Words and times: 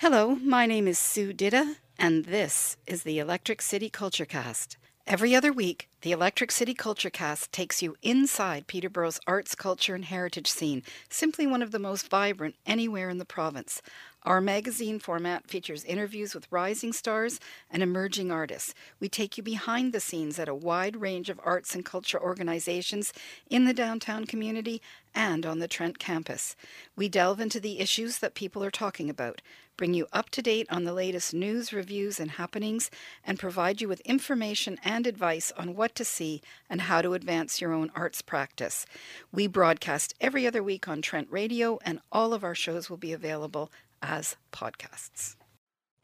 Hello, 0.00 0.36
my 0.36 0.64
name 0.64 0.86
is 0.86 0.96
Su 0.96 1.32
Ditta, 1.32 1.74
and 1.98 2.26
this 2.26 2.76
is 2.86 3.02
the 3.02 3.18
Electric 3.18 3.60
City 3.60 3.90
Culture 3.90 4.24
Cast. 4.24 4.76
Every 5.08 5.34
other 5.34 5.52
week, 5.52 5.88
the 6.02 6.12
Electric 6.12 6.52
City 6.52 6.72
Culture 6.72 7.10
Cast 7.10 7.50
takes 7.50 7.82
you 7.82 7.96
inside 8.00 8.68
Peterborough's 8.68 9.18
arts, 9.26 9.56
culture, 9.56 9.96
and 9.96 10.04
heritage 10.04 10.46
scene, 10.46 10.84
simply 11.10 11.48
one 11.48 11.62
of 11.62 11.72
the 11.72 11.80
most 11.80 12.08
vibrant 12.08 12.54
anywhere 12.64 13.10
in 13.10 13.18
the 13.18 13.24
province. 13.24 13.82
Our 14.22 14.40
magazine 14.40 15.00
format 15.00 15.48
features 15.48 15.84
interviews 15.84 16.32
with 16.32 16.46
rising 16.52 16.92
stars 16.92 17.40
and 17.68 17.82
emerging 17.82 18.30
artists. 18.30 18.74
We 19.00 19.08
take 19.08 19.36
you 19.36 19.42
behind 19.42 19.92
the 19.92 20.00
scenes 20.00 20.38
at 20.38 20.48
a 20.48 20.54
wide 20.54 20.96
range 20.96 21.28
of 21.28 21.40
arts 21.42 21.74
and 21.74 21.84
culture 21.84 22.22
organizations 22.22 23.12
in 23.50 23.64
the 23.64 23.74
downtown 23.74 24.26
community 24.26 24.80
and 25.18 25.44
on 25.44 25.58
the 25.58 25.66
Trent 25.66 25.98
campus. 25.98 26.54
We 26.94 27.08
delve 27.08 27.40
into 27.40 27.58
the 27.58 27.80
issues 27.80 28.18
that 28.18 28.36
people 28.36 28.62
are 28.62 28.70
talking 28.70 29.10
about, 29.10 29.42
bring 29.76 29.92
you 29.92 30.06
up 30.12 30.30
to 30.30 30.42
date 30.42 30.68
on 30.70 30.84
the 30.84 30.92
latest 30.92 31.34
news, 31.34 31.72
reviews, 31.72 32.20
and 32.20 32.30
happenings, 32.30 32.88
and 33.24 33.36
provide 33.36 33.80
you 33.80 33.88
with 33.88 34.00
information 34.00 34.78
and 34.84 35.08
advice 35.08 35.52
on 35.58 35.74
what 35.74 35.96
to 35.96 36.04
see 36.04 36.40
and 36.70 36.82
how 36.82 37.02
to 37.02 37.14
advance 37.14 37.60
your 37.60 37.72
own 37.72 37.90
arts 37.96 38.22
practice. 38.22 38.86
We 39.32 39.48
broadcast 39.48 40.14
every 40.20 40.46
other 40.46 40.62
week 40.62 40.86
on 40.86 41.02
Trent 41.02 41.26
Radio, 41.32 41.80
and 41.84 41.98
all 42.12 42.32
of 42.32 42.44
our 42.44 42.54
shows 42.54 42.88
will 42.88 42.96
be 42.96 43.12
available 43.12 43.72
as 44.00 44.36
podcasts. 44.52 45.34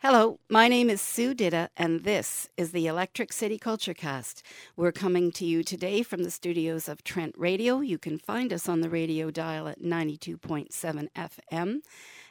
Hello, 0.06 0.38
my 0.50 0.68
name 0.68 0.90
is 0.90 1.00
Su 1.00 1.34
Ditta, 1.34 1.70
and 1.78 2.04
this 2.04 2.46
is 2.58 2.72
the 2.72 2.86
Electric 2.86 3.32
City 3.32 3.56
Culture 3.56 3.94
Cast. 3.94 4.42
We're 4.76 4.92
coming 4.92 5.32
to 5.32 5.46
you 5.46 5.62
today 5.64 6.02
from 6.02 6.24
the 6.24 6.30
studios 6.30 6.90
of 6.90 7.02
Trent 7.02 7.34
Radio. 7.38 7.80
You 7.80 7.96
can 7.96 8.18
find 8.18 8.52
us 8.52 8.68
on 8.68 8.82
the 8.82 8.90
radio 8.90 9.30
dial 9.30 9.66
at 9.66 9.80
92.7 9.80 11.08
FM. 11.16 11.78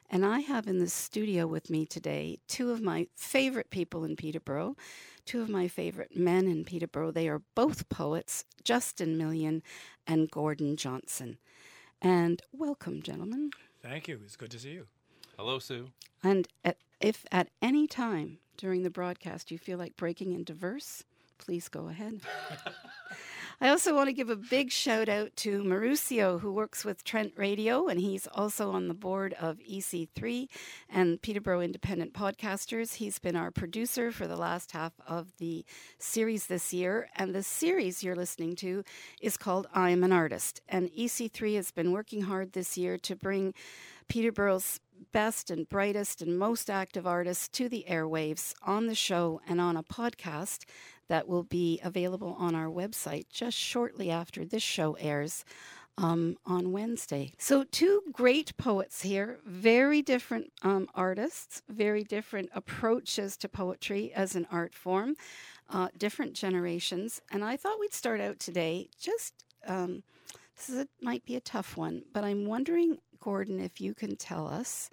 And 0.08 0.24
I 0.24 0.42
have 0.42 0.68
in 0.68 0.78
the 0.78 0.88
studio 0.88 1.48
with 1.48 1.72
me 1.72 1.88
today 1.88 2.38
two 2.48 2.70
of 2.70 2.80
my 2.80 3.08
favorite 3.16 3.72
people 3.72 4.04
in 4.04 4.18
Peterborough, 4.18 4.76
two 5.26 5.42
of 5.42 5.50
my 5.50 5.68
favorite 5.68 6.16
men 6.16 6.46
in 6.46 6.66
Peterborough. 6.66 7.10
They 7.10 7.28
are 7.28 7.42
both 7.56 7.90
poets, 7.90 8.46
Justin 8.64 9.18
Million 9.18 9.64
and 10.06 10.30
Gordon 10.30 10.78
Johnston. 10.78 11.40
And 12.00 12.40
welcome, 12.52 13.02
gentlemen. 13.02 13.50
Thank 13.82 14.08
you. 14.08 14.20
It's 14.24 14.36
good 14.36 14.52
to 14.52 14.60
see 14.60 14.74
you. 14.74 14.86
Hello, 15.40 15.58
Su. 15.58 15.88
And 16.24 16.48
at, 16.64 16.78
if 17.04 17.26
at 17.34 17.50
any 17.62 17.86
time 17.86 18.40
during 18.56 18.84
the 18.84 18.90
broadcast 18.90 19.52
you 19.52 19.58
feel 19.58 19.78
like 19.78 19.98
breaking 19.98 20.32
into 20.32 20.54
verse, 20.54 21.04
please 21.44 21.68
go 21.68 21.90
ahead. 21.90 22.22
I 23.62 23.70
also 23.70 23.94
want 23.94 24.08
to 24.08 24.14
give 24.14 24.30
a 24.30 24.36
big 24.36 24.72
shout 24.72 25.10
out 25.10 25.36
to 25.38 25.62
Mauricio, 25.62 26.40
who 26.40 26.52
works 26.52 26.84
with 26.84 27.04
Trent 27.04 27.34
Radio, 27.36 27.88
and 27.88 28.00
he's 28.00 28.28
also 28.28 28.72
on 28.72 28.88
the 28.88 28.94
board 28.94 29.36
of 29.40 29.60
EC3 29.60 30.48
and 30.90 31.22
Peterborough 31.22 31.62
Independent 31.62 32.14
Podcasters. 32.14 32.96
He's 32.96 33.20
been 33.20 33.36
our 33.36 33.52
producer 33.52 34.12
for 34.12 34.26
the 34.26 34.38
last 34.38 34.72
half 34.72 34.94
of 35.08 35.34
the 35.38 35.66
series 36.00 36.48
this 36.48 36.74
year, 36.74 37.10
and 37.16 37.36
the 37.36 37.44
series 37.44 38.04
you're 38.04 38.16
listening 38.16 38.56
to 38.58 38.84
is 39.22 39.38
called 39.38 39.68
I'm 39.74 40.04
an 40.04 40.12
Artist. 40.12 40.62
And 40.68 40.90
EC3 40.92 41.56
has 41.56 41.72
been 41.72 41.92
working 41.92 42.24
hard 42.24 42.54
this 42.54 42.78
year 42.78 42.98
to 43.00 43.16
bring 43.16 43.54
Peterborough's 44.08 44.80
best 45.12 45.52
and 45.52 45.68
brightest 45.68 46.22
and 46.22 46.38
most 46.38 46.70
active 46.70 47.06
artists 47.06 47.48
to 47.50 47.68
the 47.68 47.86
airwaves 47.90 48.54
on 48.64 48.88
the 48.88 48.96
show 48.96 49.42
and 49.48 49.60
on 49.60 49.76
a 49.76 49.84
podcast 49.84 50.66
that 51.10 51.28
will 51.28 51.44
be 51.44 51.80
available 51.84 52.36
on 52.40 52.56
our 52.56 52.68
website 52.68 53.26
just 53.30 53.58
shortly 53.58 54.10
after 54.10 54.46
this 54.46 54.64
show 54.64 54.94
airs. 54.94 55.46
Um, 55.96 56.38
on 56.44 56.72
Wednesday. 56.72 57.34
So, 57.38 57.64
two 57.66 58.02
great 58.12 58.58
poets 58.58 59.04
here, 59.04 59.38
very 59.46 60.02
different 60.02 60.52
um, 60.64 60.88
artists, 60.96 61.62
very 61.70 62.04
different 62.04 62.50
approaches 62.56 63.38
to 63.38 63.48
poetry 63.48 64.12
as 64.12 64.36
an 64.36 64.48
art 64.50 64.74
form, 64.74 65.14
uh, 65.70 65.90
different 65.96 66.34
generations. 66.34 67.22
And 67.32 67.44
I 67.44 67.58
thought 67.58 67.80
we'd 67.80 67.94
start 67.94 68.22
out 68.22 68.40
today 68.40 68.90
just. 69.00 69.36
Um, 69.68 70.02
this 70.56 70.70
is 70.70 70.82
a, 70.82 70.88
might 71.00 71.26
be 71.26 71.36
a 71.36 71.42
tough 71.42 71.78
one, 71.78 72.04
but 72.12 72.24
I'm 72.24 72.46
wondering, 72.46 72.98
Gordon, 73.20 73.60
if 73.60 73.80
you 73.80 73.94
can 73.94 74.16
tell 74.16 74.48
us 74.48 74.90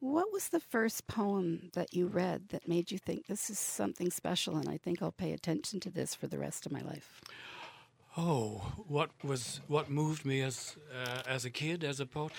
what 0.00 0.32
was 0.32 0.48
the 0.48 0.60
first 0.60 1.06
poem 1.06 1.70
that 1.74 1.94
you 1.94 2.06
read 2.06 2.48
that 2.48 2.66
made 2.66 2.90
you 2.90 2.98
think 2.98 3.26
this 3.26 3.50
is 3.50 3.58
something 3.58 4.10
special 4.10 4.56
and 4.56 4.68
I 4.68 4.78
think 4.78 5.02
I'll 5.02 5.12
pay 5.12 5.32
attention 5.32 5.78
to 5.80 5.90
this 5.90 6.14
for 6.14 6.26
the 6.26 6.38
rest 6.38 6.66
of 6.66 6.72
my 6.72 6.80
life? 6.80 7.20
Oh, 8.16 8.72
what 8.88 9.10
was 9.22 9.60
what 9.68 9.88
moved 9.88 10.24
me 10.24 10.40
as 10.40 10.76
uh, 10.92 11.22
as 11.28 11.44
a 11.44 11.50
kid, 11.50 11.84
as 11.84 12.00
a 12.00 12.06
poet? 12.06 12.32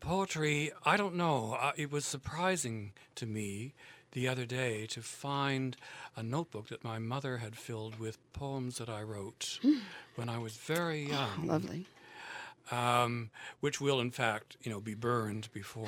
Poetry, 0.00 0.72
I 0.84 0.96
don't 0.96 1.16
know. 1.16 1.58
Uh, 1.60 1.72
it 1.76 1.90
was 1.90 2.04
surprising 2.04 2.92
to 3.16 3.26
me 3.26 3.74
the 4.12 4.28
other 4.28 4.46
day 4.46 4.86
to 4.86 5.02
find 5.02 5.76
a 6.16 6.22
notebook 6.22 6.68
that 6.68 6.84
my 6.84 6.98
mother 6.98 7.38
had 7.38 7.56
filled 7.56 7.98
with 7.98 8.16
poems 8.32 8.78
that 8.78 8.88
I 8.88 9.02
wrote 9.02 9.58
when 10.14 10.28
I 10.28 10.38
was 10.38 10.56
very 10.56 11.08
young. 11.08 11.42
Oh, 11.42 11.46
lovely. 11.46 11.86
Um, 12.70 13.30
which 13.60 13.80
will, 13.80 14.00
in 14.00 14.10
fact, 14.10 14.56
you 14.62 14.70
know, 14.70 14.80
be 14.80 14.94
burned 14.94 15.48
before 15.52 15.86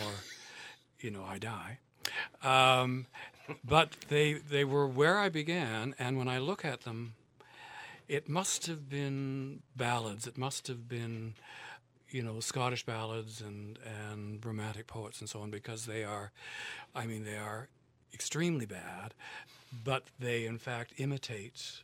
you 1.00 1.10
know, 1.10 1.24
I 1.24 1.38
die. 1.38 1.78
Um, 2.42 3.06
but 3.64 3.92
they 4.08 4.34
they 4.34 4.64
were 4.64 4.86
where 4.86 5.18
I 5.18 5.28
began, 5.28 5.94
and 5.98 6.18
when 6.18 6.28
I 6.28 6.38
look 6.38 6.64
at 6.64 6.82
them, 6.82 7.14
it 8.08 8.28
must 8.28 8.66
have 8.66 8.88
been 8.88 9.62
ballads. 9.76 10.26
It 10.26 10.36
must 10.38 10.66
have 10.68 10.88
been, 10.88 11.34
you 12.10 12.22
know, 12.22 12.40
Scottish 12.40 12.84
ballads 12.84 13.40
and 13.40 13.78
and 14.10 14.44
romantic 14.44 14.86
poets 14.86 15.20
and 15.20 15.28
so 15.28 15.40
on, 15.40 15.50
because 15.50 15.86
they 15.86 16.04
are, 16.04 16.30
I 16.94 17.06
mean, 17.06 17.24
they 17.24 17.36
are 17.36 17.68
extremely 18.12 18.66
bad, 18.66 19.14
but 19.84 20.04
they 20.18 20.46
in 20.46 20.58
fact 20.58 20.92
imitate. 20.98 21.82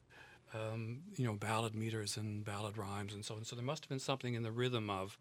Um, 0.54 1.00
you 1.16 1.26
know, 1.26 1.32
ballad 1.32 1.74
meters 1.74 2.16
and 2.16 2.44
ballad 2.44 2.78
rhymes 2.78 3.12
and 3.12 3.24
so 3.24 3.34
on. 3.34 3.44
So 3.44 3.56
there 3.56 3.64
must 3.64 3.82
have 3.82 3.88
been 3.88 3.98
something 3.98 4.34
in 4.34 4.44
the 4.44 4.52
rhythm 4.52 4.88
of, 4.88 5.18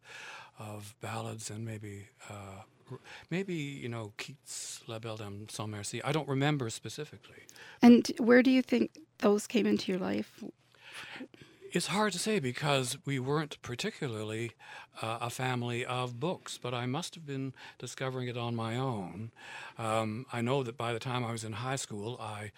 of 0.60 0.94
ballads 1.02 1.50
and 1.50 1.66
maybe 1.66 2.06
uh, 2.30 2.62
maybe 3.30 3.54
you 3.54 3.90
know 3.90 4.14
Keats' 4.18 4.82
La 4.88 5.00
Belle 5.00 5.18
Dame 5.18 5.48
sans 5.50 5.70
Merci. 5.70 6.02
I 6.04 6.12
don't 6.12 6.28
remember 6.28 6.70
specifically. 6.70 7.44
And 7.82 8.12
where 8.20 8.44
do 8.44 8.52
you 8.52 8.62
think 8.62 8.92
those 9.20 9.48
came 9.48 9.66
into 9.66 9.92
your 9.92 10.00
life? 10.00 10.44
It's 11.72 11.88
hard 11.88 12.14
to 12.14 12.20
say 12.20 12.40
because 12.40 13.00
we 13.04 13.18
weren't 13.18 13.60
particularly 13.64 14.52
uh, 15.02 15.18
a 15.22 15.32
family 15.32 15.84
of 15.84 16.20
books, 16.20 16.60
but 16.62 16.72
I 16.72 16.86
must 16.86 17.16
have 17.16 17.26
been 17.26 17.54
discovering 17.80 18.28
it 18.28 18.38
on 18.38 18.56
my 18.56 18.78
own. 18.78 19.32
Um, 19.80 20.28
I 20.32 20.42
know 20.42 20.62
that 20.62 20.78
by 20.78 20.94
the 20.94 21.00
time 21.00 21.26
I 21.26 21.32
was 21.32 21.44
in 21.44 21.54
high 21.54 21.78
school, 21.78 22.20
I, 22.22 22.52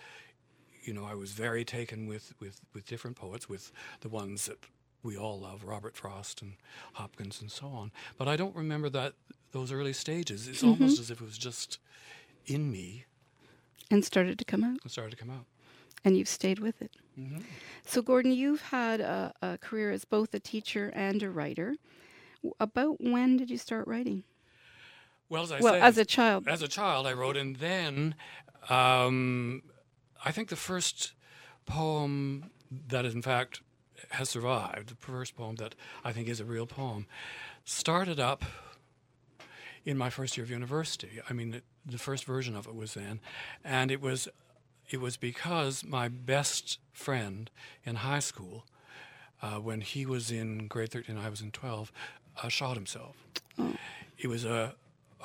you 0.84 0.94
know, 0.94 1.06
I 1.06 1.14
was 1.14 1.32
very 1.32 1.64
taken 1.64 2.08
with, 2.08 2.34
with, 2.42 2.60
with 2.74 2.88
different 2.88 3.16
poets, 3.16 3.48
with 3.48 3.72
the 4.02 4.10
ones 4.10 4.48
that 4.48 4.58
we 5.06 5.16
all 5.16 5.40
love, 5.40 5.64
Robert 5.64 5.96
Frost 5.96 6.42
and 6.42 6.54
Hopkins 6.94 7.40
and 7.40 7.52
so 7.52 7.68
on. 7.68 7.92
But 8.18 8.28
I 8.28 8.36
don't 8.36 8.56
remember 8.56 8.90
that 8.90 9.14
those 9.52 9.72
early 9.72 9.94
stages. 9.94 10.48
It's 10.48 10.60
mm-hmm. 10.60 10.70
almost 10.82 11.00
as 11.00 11.12
if 11.12 11.22
it 11.22 11.24
was 11.24 11.38
just 11.38 11.78
in 12.48 12.72
me. 12.72 13.06
And 13.92 14.04
started 14.04 14.40
to 14.40 14.46
come 14.46 14.64
out. 14.64 14.80
And 14.82 14.92
started 14.92 15.12
to 15.12 15.18
come 15.18 15.30
out. 15.30 15.46
And 16.04 16.18
you've 16.18 16.28
stayed 16.28 16.60
with 16.60 16.82
it. 16.82 16.92
Mm-hmm. 17.18 17.42
So, 17.86 18.02
Gordon, 18.02 18.32
you've 18.32 18.62
had 18.62 19.00
a, 19.00 19.34
a, 19.42 19.58
career 19.60 19.92
as 19.92 20.06
both 20.06 20.34
a 20.34 20.40
teacher 20.40 20.92
and 20.94 21.22
a 21.24 21.30
writer. 21.30 21.76
About 22.60 23.00
when 23.00 23.38
did 23.38 23.50
you 23.50 23.58
start 23.58 23.88
writing? 23.88 24.24
Well, 25.30 25.44
as 25.44 25.52
I 25.52 25.60
well, 25.60 25.74
said, 25.74 25.84
as 25.84 25.98
a 25.98 26.06
child. 26.06 26.48
As 26.48 26.62
a 26.62 26.68
child, 26.68 27.08
I 27.08 27.14
wrote, 27.14 27.38
and 27.38 27.56
then 27.56 28.16
um, 28.70 29.64
I 30.24 30.32
think 30.32 30.50
the 30.50 30.56
first 30.56 31.14
poem 31.66 32.52
that, 32.88 33.06
in 33.06 33.22
fact, 33.22 33.62
has 34.12 34.30
survived, 34.30 34.90
the 34.90 34.96
first 34.96 35.36
poem 35.36 35.56
that 35.56 35.76
I 36.04 36.12
think 36.12 36.28
is 36.28 36.40
a 36.40 36.46
real 36.46 36.66
poem, 36.66 37.06
started 37.64 38.20
up 38.20 38.44
in 39.86 39.98
my 39.98 40.10
first 40.10 40.38
year 40.38 40.44
of 40.44 40.50
university. 40.50 41.22
I 41.30 41.34
mean, 41.34 41.52
the, 41.52 41.62
the 41.86 41.98
first 41.98 42.26
version 42.26 42.56
of 42.56 42.68
it 42.68 42.76
was 42.76 42.96
then, 42.96 43.20
and 43.64 43.92
it 43.92 44.02
was 44.02 44.28
it 44.90 45.02
was 45.02 45.18
because 45.18 45.84
my 45.84 46.08
best 46.08 46.80
friend 46.94 47.50
in 47.84 47.96
high 47.96 48.20
school, 48.20 48.66
uh, 49.42 49.56
when 49.56 49.82
he 49.82 50.06
was 50.06 50.32
in 50.32 50.68
grade 50.68 50.92
13, 50.92 51.18
I 51.18 51.30
was 51.30 51.42
in 51.42 51.52
12, 51.52 51.92
uh, 52.44 52.48
shot 52.50 52.76
himself. 52.76 53.16
Oh. 53.58 53.74
It 54.18 54.28
was 54.28 54.46
a 54.46 54.76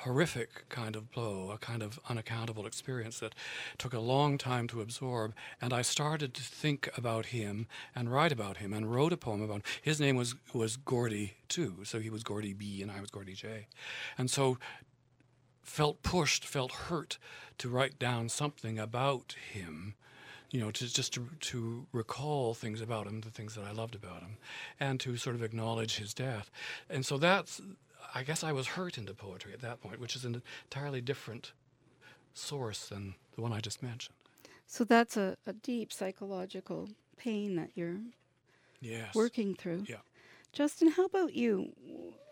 horrific 0.01 0.69
kind 0.69 0.97
of 0.97 1.11
blow, 1.11 1.51
a 1.51 1.59
kind 1.59 1.83
of 1.83 2.01
unaccountable 2.09 2.67
experience 2.67 3.19
that 3.21 3.35
took 3.79 3.93
a 3.93 4.01
long 4.01 4.39
time 4.39 4.67
to 4.69 4.81
absorb. 4.81 5.35
And 5.61 5.73
I 5.73 5.83
started 5.83 6.35
to 6.35 6.43
think 6.43 6.89
about 6.97 7.27
him 7.27 7.67
and 7.95 8.13
write 8.13 8.33
about 8.33 8.59
him 8.59 8.73
and 8.73 8.93
wrote 8.93 9.13
a 9.13 9.17
poem 9.17 9.43
about 9.43 9.57
him. 9.57 9.63
His 9.83 10.01
name 10.01 10.17
was, 10.17 10.35
was 10.53 10.77
Gordy, 10.77 11.35
too. 11.49 11.79
So 11.85 11.99
he 11.99 12.11
was 12.11 12.23
Gordy 12.23 12.53
B 12.53 12.83
and 12.83 12.91
I 12.91 13.01
was 13.01 13.11
Gordy 13.11 13.35
J. 13.35 13.67
And 14.17 14.31
so 14.31 14.59
felt 15.63 16.03
pushed, 16.03 16.45
felt 16.45 16.73
hurt 16.73 17.19
to 17.59 17.69
write 17.69 17.99
down 17.99 18.29
something 18.29 18.79
about 18.79 19.37
him 19.53 19.95
you 20.51 20.61
know, 20.61 20.73
to 20.73 20.93
just 20.93 21.13
to, 21.15 21.29
to 21.39 21.87
recall 21.93 22.55
things 22.55 22.81
about 22.81 23.07
him, 23.07 23.21
the 23.21 23.31
things 23.31 23.55
that 23.55 23.65
I 23.65 23.71
loved 23.71 23.95
about 23.95 24.23
him, 24.23 24.37
and 24.81 24.99
to 25.01 25.17
sort 25.17 25.37
of 25.37 25.45
acknowledge 25.45 25.99
his 25.99 26.13
death. 26.13 26.51
And 26.89 27.07
so 27.07 27.19
that's 27.19 27.61
I 28.15 28.23
guess 28.23 28.43
I 28.43 28.53
was 28.53 28.69
hurt 28.69 28.99
into 28.99 29.15
poetry 29.15 29.53
at 29.53 29.61
that 29.61 29.81
point, 29.81 30.01
which 30.01 30.17
is 30.17 30.25
an 30.25 30.43
entirely 30.65 31.01
different 31.01 31.53
source 32.35 32.89
than 32.89 33.15
the 33.35 33.41
one 33.43 33.53
I 33.53 33.61
just 33.61 33.83
mentioned. 33.83 34.15
So 34.67 34.85
that's 34.85 35.17
a, 35.17 35.37
a 35.47 35.53
deep 35.53 35.93
psychological 35.93 36.89
pain 37.17 37.57
that 37.57 37.71
you're 37.75 37.97
Yes. 38.81 39.15
working 39.15 39.55
through. 39.55 39.85
Yeah. 39.89 39.97
Justin, 40.53 40.91
how 40.91 41.05
about 41.05 41.35
you? 41.35 41.73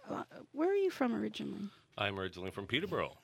Uh, 0.08 0.22
where 0.52 0.70
are 0.70 0.74
you 0.76 0.90
from 0.90 1.14
originally? 1.14 1.68
I'm 1.98 2.18
originally 2.18 2.50
from 2.50 2.66
Peterborough, 2.66 3.16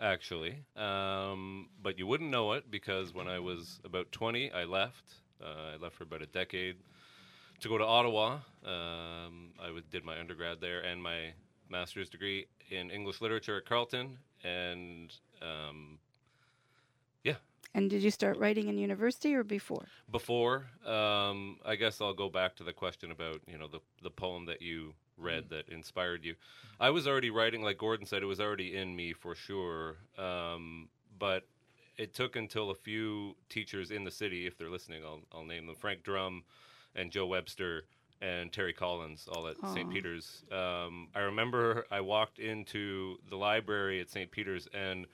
actually. 0.00 0.56
Um, 0.76 1.68
but 1.82 1.98
you 1.98 2.06
wouldn't 2.06 2.30
know 2.30 2.52
it 2.52 2.70
because 2.70 3.14
when 3.14 3.28
I 3.28 3.38
was 3.38 3.80
about 3.84 4.10
20, 4.12 4.50
I 4.50 4.64
left. 4.64 5.04
Uh, 5.42 5.74
I 5.74 5.76
left 5.76 5.94
for 5.96 6.04
about 6.04 6.22
a 6.22 6.26
decade 6.26 6.76
to 7.60 7.68
go 7.68 7.78
to 7.78 7.84
Ottawa. 7.84 8.38
Um, 8.64 9.50
I 9.60 9.66
w- 9.66 9.82
did 9.90 10.04
my 10.04 10.18
undergrad 10.18 10.60
there 10.60 10.80
and 10.80 11.02
my 11.02 11.34
master's 11.68 12.08
degree 12.08 12.46
in 12.70 12.90
English 12.90 13.20
literature 13.20 13.56
at 13.58 13.66
Carleton. 13.66 14.18
And 14.44 15.12
um, 15.42 15.98
yeah, 17.22 17.36
And 17.74 17.88
did 17.90 18.02
you 18.02 18.10
start 18.10 18.36
writing 18.38 18.68
in 18.68 18.76
university 18.78 19.34
or 19.34 19.42
before? 19.44 19.86
before 20.10 20.66
um, 20.86 21.56
i 21.64 21.74
guess 21.74 22.00
i'll 22.00 22.14
go 22.14 22.28
back 22.28 22.54
to 22.56 22.64
the 22.64 22.72
question 22.72 23.10
about 23.10 23.40
you 23.46 23.58
know 23.58 23.66
the, 23.68 23.80
the 24.02 24.10
poem 24.10 24.44
that 24.46 24.60
you 24.62 24.92
read 25.16 25.48
that 25.48 25.68
inspired 25.68 26.24
you 26.24 26.34
i 26.78 26.90
was 26.90 27.08
already 27.08 27.30
writing 27.30 27.62
like 27.62 27.78
gordon 27.78 28.06
said 28.06 28.22
it 28.22 28.26
was 28.26 28.40
already 28.40 28.76
in 28.76 28.94
me 28.94 29.12
for 29.12 29.34
sure 29.34 29.96
um, 30.18 30.88
but 31.18 31.46
it 31.96 32.12
took 32.14 32.36
until 32.36 32.70
a 32.70 32.74
few 32.74 33.34
teachers 33.48 33.90
in 33.90 34.04
the 34.04 34.10
city 34.10 34.46
if 34.46 34.56
they're 34.58 34.70
listening 34.70 35.02
i'll, 35.04 35.22
I'll 35.32 35.44
name 35.46 35.66
them 35.66 35.76
frank 35.76 36.02
drum 36.02 36.44
and 36.94 37.10
joe 37.10 37.26
webster 37.26 37.84
and 38.20 38.52
terry 38.52 38.72
collins 38.72 39.28
all 39.30 39.46
at 39.48 39.56
st 39.74 39.90
peter's 39.90 40.44
um, 40.52 41.08
i 41.14 41.20
remember 41.20 41.84
i 41.90 42.00
walked 42.00 42.38
into 42.38 43.16
the 43.28 43.36
library 43.36 44.00
at 44.00 44.08
st 44.10 44.30
peter's 44.30 44.68
and 44.72 45.06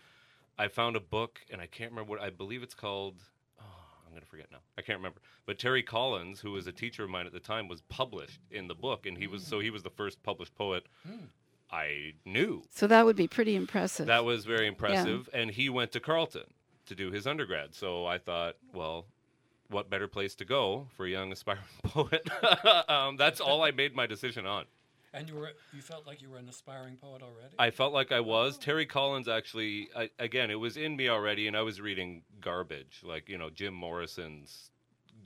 I 0.58 0.68
found 0.68 0.94
a 0.94 1.00
book, 1.00 1.40
and 1.50 1.58
I 1.58 1.66
can't 1.66 1.90
remember 1.90 2.10
what 2.10 2.20
I 2.20 2.28
believe 2.28 2.62
it's 2.62 2.74
called. 2.74 3.14
Oh, 3.58 3.64
I'm 4.06 4.12
gonna 4.12 4.26
forget 4.26 4.48
now. 4.52 4.58
I 4.76 4.82
can't 4.82 4.98
remember. 4.98 5.22
But 5.46 5.58
Terry 5.58 5.82
Collins, 5.82 6.38
who 6.38 6.50
was 6.50 6.66
a 6.66 6.72
teacher 6.72 7.04
of 7.04 7.08
mine 7.08 7.24
at 7.24 7.32
the 7.32 7.40
time, 7.40 7.66
was 7.66 7.80
published 7.88 8.40
in 8.50 8.68
the 8.68 8.74
book, 8.74 9.06
and 9.06 9.16
he 9.16 9.26
was 9.26 9.42
so 9.42 9.60
he 9.60 9.70
was 9.70 9.82
the 9.82 9.88
first 9.90 10.22
published 10.22 10.54
poet 10.54 10.84
I 11.72 12.12
knew. 12.26 12.62
So 12.68 12.86
that 12.88 13.06
would 13.06 13.16
be 13.16 13.26
pretty 13.26 13.56
impressive. 13.56 14.06
That 14.06 14.26
was 14.26 14.44
very 14.44 14.66
impressive, 14.66 15.30
and 15.32 15.50
he 15.50 15.70
went 15.70 15.92
to 15.92 16.00
Carleton 16.00 16.44
to 16.84 16.94
do 16.94 17.10
his 17.10 17.26
undergrad. 17.26 17.74
So 17.74 18.04
I 18.04 18.18
thought, 18.18 18.56
well, 18.74 19.06
what 19.70 19.88
better 19.88 20.08
place 20.08 20.34
to 20.36 20.44
go 20.44 20.86
for 20.96 21.06
a 21.06 21.10
young 21.10 21.32
aspiring 21.32 21.60
poet? 21.84 22.28
um, 22.88 23.16
that's 23.16 23.40
all 23.40 23.62
I 23.62 23.70
made 23.70 23.94
my 23.94 24.06
decision 24.06 24.46
on. 24.46 24.64
And 25.12 25.28
you 25.28 25.34
were 25.34 25.50
you 25.72 25.82
felt 25.82 26.06
like 26.06 26.22
you 26.22 26.30
were 26.30 26.38
an 26.38 26.48
aspiring 26.48 26.96
poet 26.96 27.22
already? 27.22 27.54
I 27.58 27.70
felt 27.70 27.92
like 27.92 28.12
I 28.12 28.20
was. 28.20 28.56
Terry 28.56 28.86
Collins 28.86 29.28
actually, 29.28 29.88
I, 29.96 30.08
again, 30.20 30.50
it 30.50 30.60
was 30.60 30.76
in 30.76 30.96
me 30.96 31.08
already, 31.08 31.48
and 31.48 31.56
I 31.56 31.62
was 31.62 31.80
reading 31.80 32.22
garbage, 32.40 33.00
like, 33.02 33.28
you 33.28 33.36
know, 33.36 33.50
Jim 33.50 33.74
Morrison's 33.74 34.70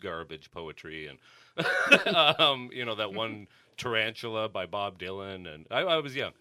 garbage 0.01 0.51
poetry 0.51 1.09
and, 1.09 2.17
um, 2.17 2.71
you 2.73 2.85
know, 2.87 2.95
that 2.95 3.13
one 3.13 3.47
Tarantula 3.77 4.49
by 4.49 4.65
Bob 4.65 4.99
Dylan. 4.99 5.53
And 5.53 5.67
I, 5.71 5.81
I 5.81 5.99
was 5.99 6.17
young. 6.17 6.33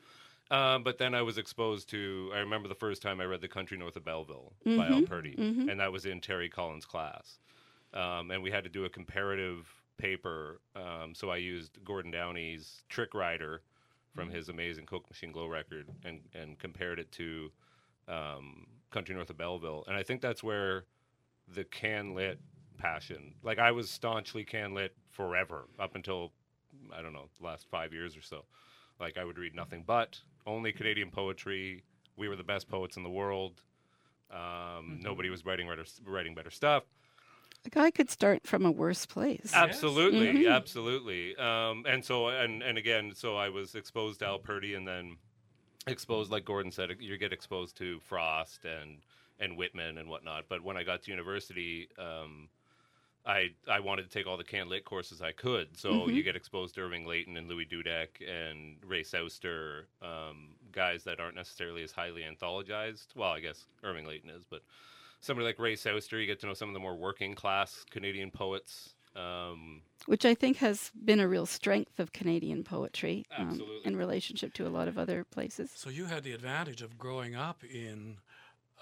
Um, 0.50 0.84
but 0.84 0.98
then 0.98 1.14
I 1.14 1.22
was 1.22 1.38
exposed 1.38 1.90
to, 1.90 2.32
I 2.34 2.40
remember 2.40 2.70
the 2.70 2.76
first 2.76 3.02
time 3.02 3.20
I 3.20 3.26
read 3.26 3.42
The 3.42 3.48
Country 3.48 3.78
North 3.78 3.96
of 3.96 4.06
Belleville 4.06 4.54
by 4.66 4.88
Al 4.88 5.02
Purdy, 5.02 5.36
and 5.38 5.80
that 5.80 5.92
was 5.92 6.06
in 6.06 6.22
Terry 6.22 6.48
Collins' 6.48 6.86
class. 6.86 7.40
Um, 7.94 8.32
and 8.32 8.42
we 8.42 8.52
had 8.52 8.64
to 8.64 8.70
do 8.70 8.86
a 8.86 8.90
comparative 8.90 9.68
paper. 9.98 10.60
Um, 10.76 11.14
so 11.14 11.30
I 11.30 11.38
used 11.38 11.84
Gordon 11.84 12.12
Downie's 12.12 12.84
Trick 12.90 13.14
Rider 13.14 13.62
from 14.16 14.30
his 14.30 14.50
amazing 14.50 14.86
Coke 14.86 15.10
Machine 15.10 15.32
Glow 15.32 15.48
record 15.48 15.88
and, 16.06 16.20
and 16.36 16.58
compared 16.60 17.00
it 17.00 17.12
to 17.14 17.52
um, 18.08 18.68
Country 18.92 19.16
North 19.16 19.30
of 19.30 19.38
Belleville. 19.38 19.84
And 19.88 19.96
I 19.96 20.04
think 20.04 20.22
that's 20.22 20.44
where 20.44 20.86
the 21.54 21.64
CanLit 21.64 22.38
passion, 22.78 23.34
like 23.44 23.60
I 23.60 23.72
was 23.72 23.90
staunchly 23.90 24.46
CanLit 24.46 24.90
forever 25.10 25.66
up 25.80 25.96
until, 25.96 26.32
I 26.96 27.02
don't 27.02 27.14
know, 27.14 27.30
the 27.40 27.46
last 27.46 27.68
five 27.70 27.92
years 27.94 28.16
or 28.16 28.22
so. 28.22 28.46
Like 29.00 29.18
I 29.18 29.26
would 29.26 29.38
read 29.38 29.56
nothing 29.56 29.84
but 29.86 30.20
only 30.46 30.72
Canadian 30.72 31.10
poetry. 31.10 31.84
We 32.18 32.28
were 32.28 32.36
the 32.36 32.44
best 32.44 32.70
poets 32.70 32.98
in 32.98 33.04
the 33.04 33.10
world. 33.10 33.62
Um, 34.32 35.00
Nobody 35.02 35.30
was 35.30 35.46
writing 35.46 35.70
writing 36.06 36.36
better 36.36 36.52
stuff. 36.52 36.84
Like 37.66 37.78
I 37.78 37.92
could 37.92 38.10
start 38.10 38.46
from 38.46 38.66
a 38.66 38.72
worse 38.72 39.06
place. 39.06 39.52
Absolutely, 39.54 40.34
Mhm. 40.44 40.54
absolutely. 40.54 41.36
Um, 41.38 41.86
and 41.88 42.04
so, 42.04 42.28
and 42.28 42.62
and 42.62 42.78
again, 42.78 43.14
so 43.16 43.38
I 43.38 43.50
was 43.50 43.76
exposed 43.76 44.20
to 44.20 44.26
Al 44.28 44.40
Purdy, 44.40 44.74
and 44.76 44.86
then 44.88 45.18
exposed, 45.88 46.32
like 46.32 46.46
Gordon 46.46 46.72
said, 46.72 46.90
you 47.00 47.18
get 47.18 47.32
exposed 47.34 47.78
to 47.78 48.00
Frost 48.02 48.66
and 48.66 49.02
and 49.40 49.58
Whitman 49.58 49.98
and 49.98 50.10
whatnot. 50.10 50.46
But 50.50 50.62
when 50.62 50.78
I 50.78 50.84
got 50.84 51.04
to 51.04 51.12
university, 51.12 51.88
um, 51.98 52.50
I 53.26 53.52
I 53.68 53.80
wanted 53.80 54.04
to 54.04 54.10
take 54.10 54.28
all 54.28 54.36
the 54.36 54.44
CanLit 54.44 54.84
courses 54.84 55.22
I 55.22 55.32
could. 55.32 55.78
So 55.78 56.10
you 56.10 56.22
get 56.24 56.36
exposed 56.36 56.76
to 56.76 56.82
Irving 56.82 57.06
Layton 57.06 57.38
and 57.38 57.48
Louis 57.48 57.66
Dudek 57.66 58.10
and 58.28 58.76
Ray 58.86 59.04
Souster, 59.04 59.88
um, 60.02 60.56
guys 60.74 61.06
that 61.06 61.22
aren't 61.22 61.36
necessarily 61.36 61.82
as 61.84 61.94
highly 61.94 62.24
anthologized. 62.24 63.16
Well, 63.16 63.32
I 63.32 63.40
guess 63.40 63.68
Irving 63.84 64.06
Layton 64.06 64.30
is, 64.30 64.44
but 64.44 64.64
somebody 65.24 65.46
like 65.46 65.58
Ray 65.58 65.76
Souster, 65.76 66.20
you 66.20 66.28
get 66.28 66.40
to 66.42 66.48
know 66.48 66.54
some 66.54 66.70
of 66.70 66.74
the 66.74 66.80
more 66.80 66.96
working 66.96 67.34
class 67.34 67.86
Canadian 67.90 68.30
poets. 68.30 68.94
Um, 69.16 69.82
Which 70.06 70.26
I 70.26 70.34
think 70.34 70.58
has 70.58 70.92
been 71.06 71.20
a 71.20 71.28
real 71.28 71.46
strength 71.46 72.00
of 72.00 72.12
Canadian 72.14 72.64
poetry 72.64 73.26
um, 73.38 73.62
in 73.86 73.96
relationship 73.96 74.54
to 74.56 74.68
a 74.68 74.70
lot 74.70 74.88
of 74.88 74.98
other 74.98 75.24
places. 75.24 75.72
So 75.76 75.90
you 75.90 76.06
had 76.06 76.24
the 76.24 76.34
advantage 76.34 76.82
of 76.82 76.98
growing 76.98 77.36
up 77.36 77.64
in 77.64 78.18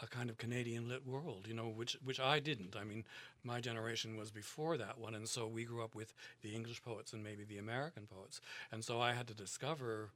a 0.02 0.08
kind 0.08 0.30
of 0.30 0.38
Canadian 0.38 0.88
lit 0.88 1.06
world, 1.06 1.48
you 1.48 1.54
know, 1.54 1.68
which 1.68 1.98
which 2.04 2.20
I 2.20 2.40
didn't. 2.40 2.76
I 2.76 2.84
mean, 2.86 3.04
my 3.44 3.60
generation 3.60 4.18
was 4.18 4.32
before 4.32 4.78
that 4.78 4.98
one, 4.98 5.14
and 5.14 5.28
so 5.28 5.48
we 5.48 5.64
grew 5.64 5.84
up 5.84 5.94
with 5.94 6.16
the 6.42 6.56
English 6.56 6.82
poets 6.82 7.14
and 7.14 7.24
maybe 7.24 7.44
the 7.44 7.60
American 7.60 8.08
poets, 8.08 8.42
and 8.72 8.84
so 8.84 9.00
I 9.00 9.14
had 9.14 9.28
to 9.28 9.34
discover 9.34 10.10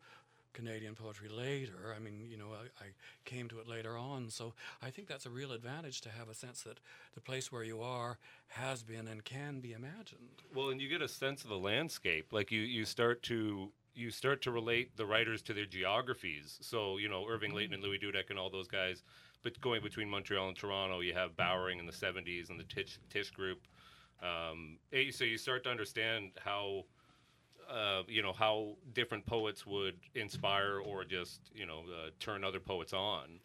Canadian 0.55 0.95
poetry 0.95 1.27
later. 1.27 1.93
I 1.95 1.99
mean, 1.99 2.25
you 2.27 2.37
know, 2.37 2.47
I, 2.47 2.83
I 2.83 2.87
came 3.25 3.49
to 3.49 3.59
it 3.59 3.67
later 3.67 3.97
on, 3.97 4.29
so 4.29 4.53
I 4.81 4.89
think 4.89 5.07
that's 5.07 5.25
a 5.25 5.29
real 5.29 5.51
advantage 5.51 5.99
to 6.01 6.09
have 6.09 6.29
a 6.29 6.33
sense 6.33 6.61
that 6.63 6.79
the 7.13 7.21
place 7.21 7.51
where 7.51 7.63
you 7.63 7.81
are 7.81 8.17
has 8.47 8.81
been 8.81 9.07
and 9.07 9.23
can 9.23 9.59
be 9.59 9.73
imagined. 9.73 10.43
Well, 10.53 10.69
and 10.69 10.81
you 10.81 10.87
get 10.87 11.01
a 11.01 11.07
sense 11.09 11.43
of 11.43 11.49
the 11.49 11.57
landscape. 11.57 12.31
Like 12.31 12.51
you, 12.51 12.61
you 12.61 12.85
start 12.85 13.21
to 13.23 13.69
you 13.93 14.11
start 14.11 14.41
to 14.41 14.51
relate 14.51 14.95
the 14.97 15.05
writers 15.05 15.41
to 15.43 15.53
their 15.53 15.65
geographies. 15.65 16.57
So 16.61 16.97
you 16.97 17.09
know 17.09 17.25
Irving 17.29 17.53
Layton 17.53 17.73
and 17.73 17.83
Louis 17.83 17.99
Dudek 17.99 18.29
and 18.29 18.39
all 18.39 18.49
those 18.49 18.67
guys. 18.67 19.03
But 19.43 19.59
going 19.61 19.83
between 19.83 20.09
Montreal 20.09 20.47
and 20.47 20.57
Toronto, 20.57 21.01
you 21.01 21.13
have 21.13 21.35
Bowering 21.35 21.79
in 21.79 21.85
the 21.85 21.91
'70s 21.91 22.49
and 22.49 22.59
the 22.59 22.63
Tish, 22.63 22.97
Tish 23.09 23.29
Group. 23.29 23.59
Um, 24.23 24.77
eh, 24.93 25.11
so 25.11 25.25
you 25.25 25.37
start 25.37 25.65
to 25.65 25.69
understand 25.69 26.31
how. 26.43 26.85
Uh, 27.69 28.03
you 28.07 28.21
know 28.21 28.33
how 28.33 28.75
different 28.93 29.25
poets 29.25 29.65
would 29.65 29.95
inspire 30.13 30.79
or 30.79 31.03
just 31.03 31.39
you 31.53 31.65
know 31.65 31.83
uh, 31.89 32.09
turn 32.19 32.43
other 32.43 32.59
poets 32.59 32.93
on. 32.93 33.39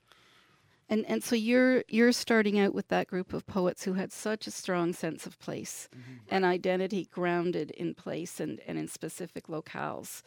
And 0.88 1.06
and 1.06 1.22
so 1.22 1.36
you're 1.36 1.84
you're 1.88 2.12
starting 2.12 2.58
out 2.58 2.74
with 2.74 2.88
that 2.88 3.06
group 3.06 3.32
of 3.32 3.46
poets 3.46 3.84
who 3.84 3.94
had 3.94 4.12
such 4.12 4.46
a 4.46 4.50
strong 4.50 4.92
sense 4.92 5.24
of 5.24 5.38
place 5.38 5.88
and 6.28 6.44
identity 6.44 7.08
grounded 7.12 7.70
in 7.70 7.94
place 7.94 8.40
and, 8.40 8.60
and 8.66 8.76
in 8.76 8.88
specific 8.88 9.46
locales. 9.46 10.22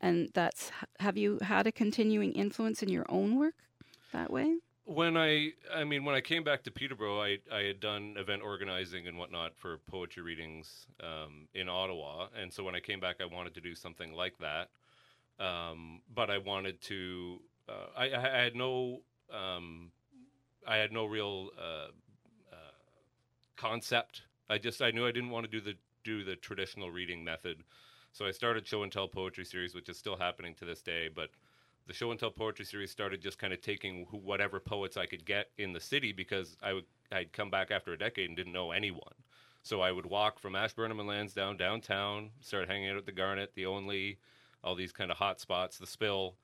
And 0.00 0.30
that's 0.32 0.72
have 1.00 1.18
you 1.18 1.38
had 1.42 1.66
a 1.66 1.72
continuing 1.72 2.32
influence 2.32 2.82
in 2.82 2.88
your 2.88 3.04
own 3.10 3.38
work 3.38 3.54
that 4.12 4.32
way? 4.32 4.56
When 4.88 5.16
I, 5.16 5.50
I 5.74 5.82
mean, 5.82 6.04
when 6.04 6.14
I 6.14 6.20
came 6.20 6.44
back 6.44 6.62
to 6.62 6.70
Peterborough, 6.70 7.20
I, 7.20 7.38
I 7.52 7.62
had 7.62 7.80
done 7.80 8.14
event 8.16 8.42
organizing 8.42 9.08
and 9.08 9.18
whatnot 9.18 9.56
for 9.56 9.78
poetry 9.78 10.22
readings 10.22 10.86
um, 11.02 11.48
in 11.54 11.68
Ottawa, 11.68 12.28
and 12.40 12.52
so 12.52 12.62
when 12.62 12.76
I 12.76 12.80
came 12.80 13.00
back, 13.00 13.16
I 13.20 13.24
wanted 13.24 13.52
to 13.54 13.60
do 13.60 13.74
something 13.74 14.12
like 14.12 14.38
that. 14.38 14.68
Um, 15.44 16.02
but 16.14 16.30
I 16.30 16.38
wanted 16.38 16.80
to, 16.82 17.40
uh, 17.68 17.98
I, 17.98 18.14
I 18.14 18.44
had 18.44 18.54
no, 18.54 19.00
um, 19.32 19.90
I 20.64 20.76
had 20.76 20.92
no 20.92 21.04
real 21.04 21.50
uh, 21.58 21.88
uh, 22.52 22.56
concept. 23.56 24.22
I 24.48 24.58
just, 24.58 24.80
I 24.80 24.92
knew 24.92 25.04
I 25.04 25.10
didn't 25.10 25.30
want 25.30 25.46
to 25.46 25.50
do 25.50 25.60
the 25.60 25.74
do 26.04 26.22
the 26.22 26.36
traditional 26.36 26.92
reading 26.92 27.24
method, 27.24 27.64
so 28.12 28.24
I 28.24 28.30
started 28.30 28.64
show 28.68 28.84
and 28.84 28.92
tell 28.92 29.08
poetry 29.08 29.44
series, 29.44 29.74
which 29.74 29.88
is 29.88 29.98
still 29.98 30.16
happening 30.16 30.54
to 30.60 30.64
this 30.64 30.80
day, 30.80 31.10
but 31.12 31.30
the 31.86 31.92
show 31.94 32.10
and 32.10 32.18
tell 32.18 32.30
poetry 32.30 32.64
series 32.64 32.90
started 32.90 33.20
just 33.20 33.38
kind 33.38 33.52
of 33.52 33.60
taking 33.60 34.06
who, 34.10 34.16
whatever 34.18 34.58
poets 34.60 34.96
I 34.96 35.06
could 35.06 35.24
get 35.24 35.50
in 35.58 35.72
the 35.72 35.80
city 35.80 36.12
because 36.12 36.56
I 36.62 36.72
would 36.72 36.84
I'd 37.12 37.32
come 37.32 37.50
back 37.50 37.70
after 37.70 37.92
a 37.92 37.98
decade 37.98 38.28
and 38.28 38.36
didn't 38.36 38.52
know 38.52 38.72
anyone. 38.72 39.14
So 39.62 39.80
I 39.80 39.92
would 39.92 40.06
walk 40.06 40.38
from 40.38 40.54
Ashburnham 40.56 41.00
and 41.00 41.08
Lansdowne 41.08 41.56
downtown, 41.56 42.30
start 42.40 42.68
hanging 42.68 42.90
out 42.90 42.96
at 42.96 43.06
the 43.06 43.12
Garnet, 43.12 43.52
the 43.54 43.66
Only, 43.66 44.18
all 44.62 44.74
these 44.74 44.92
kind 44.92 45.10
of 45.10 45.16
hot 45.16 45.40
spots, 45.40 45.78
the 45.78 45.86
Spill, 45.86 46.36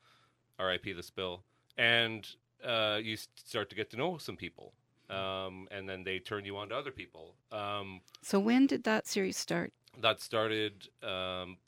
R.I.P. 0.58 0.92
the 0.92 1.02
Spill, 1.02 1.42
and 1.78 2.28
uh, 2.64 2.98
you 3.02 3.16
start 3.36 3.70
to 3.70 3.76
get 3.76 3.90
to 3.90 3.96
know 3.96 4.18
some 4.18 4.36
people, 4.36 4.72
um, 5.10 5.68
and 5.70 5.88
then 5.88 6.02
they 6.04 6.18
turn 6.18 6.44
you 6.44 6.56
on 6.56 6.68
to 6.70 6.76
other 6.76 6.90
people. 6.90 7.34
Um, 7.52 8.00
So 8.22 8.38
when 8.40 8.66
did 8.66 8.84
that 8.84 9.06
series 9.06 9.36
start? 9.36 9.72
that 10.00 10.20
started 10.20 10.88
um, 11.02 11.58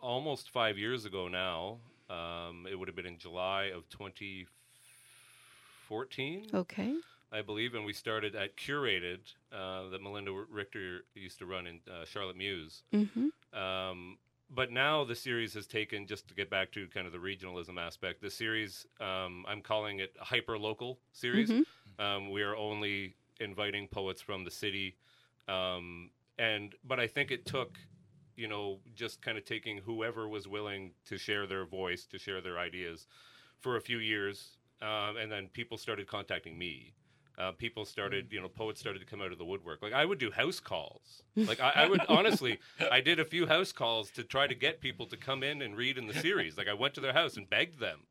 almost 0.00 0.50
five 0.50 0.78
years 0.78 1.04
ago 1.04 1.28
now. 1.28 1.78
Um, 2.10 2.66
it 2.70 2.78
would 2.78 2.88
have 2.88 2.96
been 2.96 3.06
in 3.06 3.16
July 3.18 3.70
of 3.74 3.88
2014. 3.88 6.50
Okay. 6.54 6.94
I 7.32 7.42
believe, 7.42 7.74
and 7.74 7.84
we 7.84 7.92
started 7.92 8.36
at 8.36 8.56
Curated 8.56 9.18
uh, 9.52 9.88
that 9.88 10.00
Melinda 10.00 10.30
Richter 10.50 11.04
used 11.14 11.40
to 11.40 11.46
run 11.46 11.66
in 11.66 11.80
uh, 11.90 12.04
Charlotte 12.04 12.36
Mews. 12.36 12.84
Mm-hmm. 12.92 13.58
Um, 13.58 14.18
but 14.54 14.70
now 14.70 15.04
the 15.04 15.16
series 15.16 15.54
has 15.54 15.66
taken 15.66 16.06
just 16.06 16.28
to 16.28 16.34
get 16.34 16.48
back 16.48 16.70
to 16.72 16.86
kind 16.88 17.06
of 17.06 17.12
the 17.12 17.18
regionalism 17.18 17.78
aspect. 17.78 18.20
The 18.20 18.30
series, 18.30 18.86
um, 19.00 19.44
I'm 19.48 19.62
calling 19.62 19.98
it 19.98 20.14
hyper 20.20 20.58
local 20.58 20.98
series. 21.12 21.50
Mm-hmm. 21.50 22.04
Um, 22.04 22.30
we 22.30 22.42
are 22.42 22.54
only 22.54 23.14
inviting 23.40 23.88
poets 23.88 24.20
from 24.20 24.44
the 24.44 24.50
city, 24.50 24.96
um, 25.48 26.10
and 26.38 26.74
but 26.84 27.00
I 27.00 27.06
think 27.06 27.30
it 27.30 27.46
took, 27.46 27.78
you 28.36 28.48
know, 28.48 28.78
just 28.94 29.22
kind 29.22 29.38
of 29.38 29.44
taking 29.44 29.78
whoever 29.78 30.28
was 30.28 30.48
willing 30.48 30.92
to 31.06 31.18
share 31.18 31.46
their 31.46 31.64
voice, 31.64 32.06
to 32.06 32.18
share 32.18 32.40
their 32.40 32.58
ideas, 32.58 33.06
for 33.60 33.76
a 33.76 33.80
few 33.80 33.98
years, 33.98 34.58
um, 34.82 35.16
and 35.16 35.30
then 35.30 35.48
people 35.48 35.78
started 35.78 36.06
contacting 36.06 36.58
me. 36.58 36.94
Uh, 37.36 37.50
people 37.50 37.84
started, 37.84 38.28
you 38.30 38.40
know, 38.40 38.48
poets 38.48 38.78
started 38.78 39.00
to 39.00 39.04
come 39.04 39.20
out 39.20 39.32
of 39.32 39.38
the 39.38 39.44
woodwork. 39.44 39.82
Like 39.82 39.92
I 39.92 40.04
would 40.04 40.18
do 40.18 40.30
house 40.30 40.60
calls. 40.60 41.22
Like 41.36 41.60
I, 41.60 41.72
I 41.74 41.88
would 41.88 42.00
honestly, 42.08 42.60
I 42.92 43.00
did 43.00 43.18
a 43.18 43.24
few 43.24 43.46
house 43.46 43.72
calls 43.72 44.10
to 44.12 44.22
try 44.22 44.46
to 44.46 44.54
get 44.54 44.80
people 44.80 45.06
to 45.06 45.16
come 45.16 45.42
in 45.42 45.62
and 45.62 45.76
read 45.76 45.98
in 45.98 46.06
the 46.06 46.14
series. 46.14 46.56
Like 46.56 46.68
I 46.68 46.74
went 46.74 46.94
to 46.94 47.00
their 47.00 47.12
house 47.12 47.36
and 47.36 47.50
begged 47.50 47.80
them. 47.80 48.02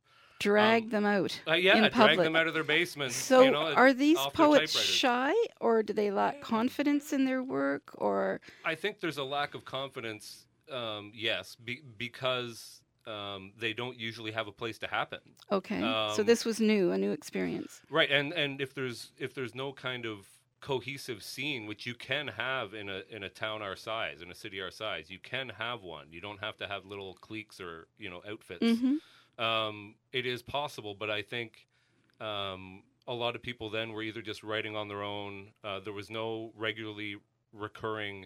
Drag 0.43 0.83
Um, 0.83 0.89
them 0.89 1.05
out. 1.05 1.39
Uh, 1.47 1.53
yeah, 1.53 1.73
in 1.75 1.79
drag 1.81 1.91
public. 1.93 2.19
them 2.19 2.35
out 2.35 2.47
of 2.47 2.53
their 2.53 2.63
basements. 2.63 3.15
So, 3.15 3.41
you 3.43 3.51
know, 3.51 3.73
are 3.73 3.93
these 3.93 4.17
poets 4.33 4.79
shy, 4.79 5.33
or 5.59 5.83
do 5.83 5.93
they 5.93 6.11
lack 6.11 6.41
confidence 6.41 7.13
in 7.13 7.25
their 7.25 7.41
work, 7.41 7.91
or 7.95 8.41
I 8.65 8.75
think 8.75 8.99
there's 8.99 9.17
a 9.17 9.23
lack 9.23 9.55
of 9.55 9.65
confidence. 9.65 10.45
Um, 10.71 11.11
yes, 11.13 11.55
be, 11.55 11.81
because 11.97 12.81
um, 13.05 13.51
they 13.59 13.73
don't 13.73 13.97
usually 13.99 14.31
have 14.31 14.47
a 14.47 14.51
place 14.51 14.77
to 14.79 14.87
happen. 14.87 15.19
okay? 15.51 15.81
so 16.15 16.21
Um, 16.21 16.25
this 16.25 16.45
was 16.45 16.59
new, 16.59 16.91
a 16.91 16.97
new 16.97 17.11
experience. 17.11 17.81
Right, 17.89 18.09
and 18.11 18.33
and 18.33 18.61
if 18.61 18.73
there's 18.73 19.11
if 19.17 19.33
there's 19.33 19.53
no 19.55 19.73
kind 19.73 20.05
of 20.05 20.25
cohesive 20.61 21.21
scene, 21.21 21.67
which 21.67 21.85
you 21.85 21.93
can 21.93 22.27
have 22.29 22.73
in 22.73 22.87
a 22.89 23.01
in 23.09 23.23
a 23.23 23.29
town 23.29 23.61
our 23.61 23.75
size, 23.75 24.21
in 24.21 24.31
a 24.31 24.35
city 24.35 24.61
our 24.61 24.71
size, 24.71 25.09
you 25.09 25.19
can 25.19 25.49
have 25.49 25.81
one. 25.83 26.07
You 26.11 26.21
don't 26.21 26.39
have 26.39 26.55
to 26.57 26.67
have 26.67 26.85
little 26.85 27.13
cliques 27.15 27.59
or 27.59 27.87
you 27.97 28.09
know 28.09 28.21
outfits. 28.27 28.79
hmm 28.79 28.95
Um, 29.39 29.95
it 30.11 30.25
is 30.25 30.41
possible, 30.41 30.95
but 30.97 31.09
I 31.09 31.21
think 31.21 31.67
um, 32.21 32.83
a 33.07 33.13
lot 33.13 33.35
of 33.35 33.41
people 33.41 33.69
then 33.69 33.91
were 33.91 34.03
either 34.03 34.21
just 34.21 34.43
writing 34.43 34.75
on 34.75 34.87
their 34.87 35.03
own. 35.03 35.47
Uh, 35.63 35.79
there 35.79 35.93
was 35.93 36.09
no 36.09 36.51
regularly 36.55 37.17
recurring, 37.51 38.25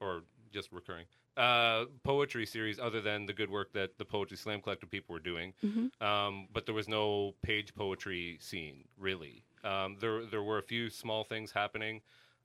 or 0.00 0.22
just 0.52 0.72
recurring. 0.72 1.06
Uh, 1.36 1.86
poetry 2.04 2.46
series 2.46 2.78
other 2.78 3.00
than 3.00 3.26
the 3.26 3.32
good 3.32 3.50
work 3.50 3.72
that 3.72 3.98
the 3.98 4.04
Poetry 4.04 4.36
Slam 4.36 4.60
Collective 4.60 4.88
people 4.88 5.12
were 5.12 5.18
doing 5.18 5.52
hmm 5.60 5.86
um, 6.00 6.46
but 6.52 6.64
there 6.64 6.74
was 6.76 6.86
no 6.88 7.34
page 7.42 7.74
poetry 7.74 8.38
scene 8.40 8.84
really. 8.96 9.42
Um, 9.64 9.96
there 10.00 10.24
there 10.26 10.44
were 10.44 10.58
a 10.58 10.62
few 10.62 10.90
small 10.90 11.24
things 11.24 11.50
happening. 11.50 12.02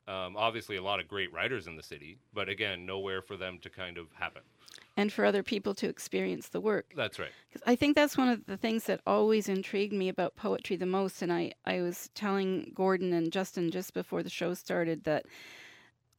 Um, 0.08 0.36
obviously, 0.38 0.78
a 0.78 0.82
lot 0.82 1.00
of 1.00 1.08
great 1.08 1.32
writers 1.32 1.68
in 1.68 1.76
the 1.76 1.84
city, 1.84 2.18
but 2.34 2.50
again, 2.50 2.86
nowhere 2.86 3.22
for 3.22 3.38
them 3.38 3.60
to 3.60 3.70
kind 3.70 3.98
of 3.98 4.08
happen. 4.14 4.42
And 4.98 5.14
for 5.14 5.24
other 5.24 5.44
people 5.44 5.74
to 5.76 5.88
experience 5.88 6.50
the 6.50 6.60
work. 6.60 6.94
That's 6.96 7.20
right. 7.20 7.32
'Cause 7.54 7.62
I 7.66 7.76
think 7.76 7.96
that's 7.96 8.18
one 8.18 8.28
of 8.30 8.46
the 8.46 8.58
things 8.58 8.86
that 8.86 9.02
always 9.08 9.48
intrigued 9.48 9.94
me 9.94 10.10
about 10.10 10.36
poetry 10.36 10.76
the 10.76 10.86
most. 10.86 11.22
And 11.22 11.32
I, 11.32 11.54
I 11.66 11.82
was 11.82 12.10
telling 12.16 12.72
Gordon 12.76 13.14
and 13.14 13.32
Justin 13.32 13.72
just 13.72 13.94
before 13.94 14.24
the 14.24 14.30
show 14.30 14.54
started 14.54 15.04
that 15.06 15.26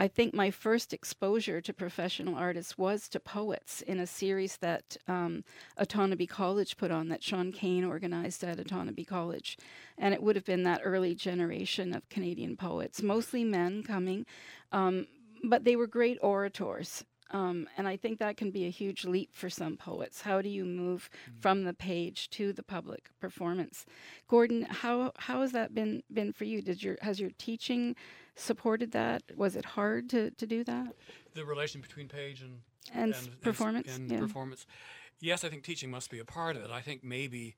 I 0.00 0.08
think 0.08 0.32
my 0.32 0.50
first 0.50 0.94
exposure 0.94 1.60
to 1.60 1.74
professional 1.74 2.34
artists 2.34 2.78
was 2.78 3.06
to 3.10 3.20
poets 3.20 3.82
in 3.82 4.00
a 4.00 4.06
series 4.06 4.56
that 4.56 4.96
um, 5.06 5.44
Otonabee 5.78 6.26
College 6.26 6.78
put 6.78 6.90
on, 6.90 7.10
that 7.10 7.22
Sean 7.22 7.52
Kane 7.52 7.84
organized 7.84 8.42
at 8.42 8.56
Otonabee 8.56 9.06
College. 9.06 9.58
And 9.98 10.14
it 10.14 10.22
would 10.22 10.36
have 10.36 10.46
been 10.46 10.62
that 10.62 10.80
early 10.82 11.14
generation 11.14 11.94
of 11.94 12.08
Canadian 12.08 12.56
poets, 12.56 13.02
mostly 13.02 13.44
men 13.44 13.82
coming, 13.82 14.24
um, 14.72 15.06
but 15.44 15.64
they 15.64 15.76
were 15.76 15.86
great 15.86 16.16
orators. 16.22 17.04
Um, 17.32 17.68
and 17.76 17.86
I 17.86 17.96
think 17.96 18.18
that 18.18 18.36
can 18.36 18.50
be 18.50 18.66
a 18.66 18.70
huge 18.70 19.04
leap 19.04 19.30
for 19.32 19.48
some 19.48 19.76
poets. 19.76 20.22
How 20.22 20.42
do 20.42 20.48
you 20.48 20.64
move 20.64 21.08
from 21.40 21.62
the 21.64 21.72
page 21.74 22.28
to 22.30 22.52
the 22.52 22.62
public 22.62 23.10
performance? 23.20 23.86
Gordon, 24.26 24.62
how 24.62 25.12
how 25.16 25.40
has 25.42 25.52
that 25.52 25.72
been 25.74 26.02
been 26.12 26.32
for 26.32 26.44
you? 26.44 26.60
Did 26.60 26.82
your 26.82 26.96
has 27.02 27.20
your 27.20 27.30
teaching 27.38 27.94
supported 28.34 28.90
that? 28.92 29.22
Was 29.36 29.54
it 29.54 29.64
hard 29.64 30.08
to, 30.10 30.30
to 30.32 30.46
do 30.46 30.64
that? 30.64 30.94
The 31.34 31.44
relation 31.44 31.80
between 31.80 32.08
page 32.08 32.42
and 32.42 32.60
And, 32.92 33.14
s- 33.14 33.28
performance? 33.42 33.94
and 33.96 34.10
yeah. 34.10 34.18
performance. 34.18 34.66
Yes, 35.20 35.44
I 35.44 35.48
think 35.50 35.62
teaching 35.62 35.90
must 35.90 36.10
be 36.10 36.18
a 36.18 36.24
part 36.24 36.56
of 36.56 36.62
it. 36.64 36.70
I 36.70 36.80
think 36.80 37.04
maybe, 37.04 37.54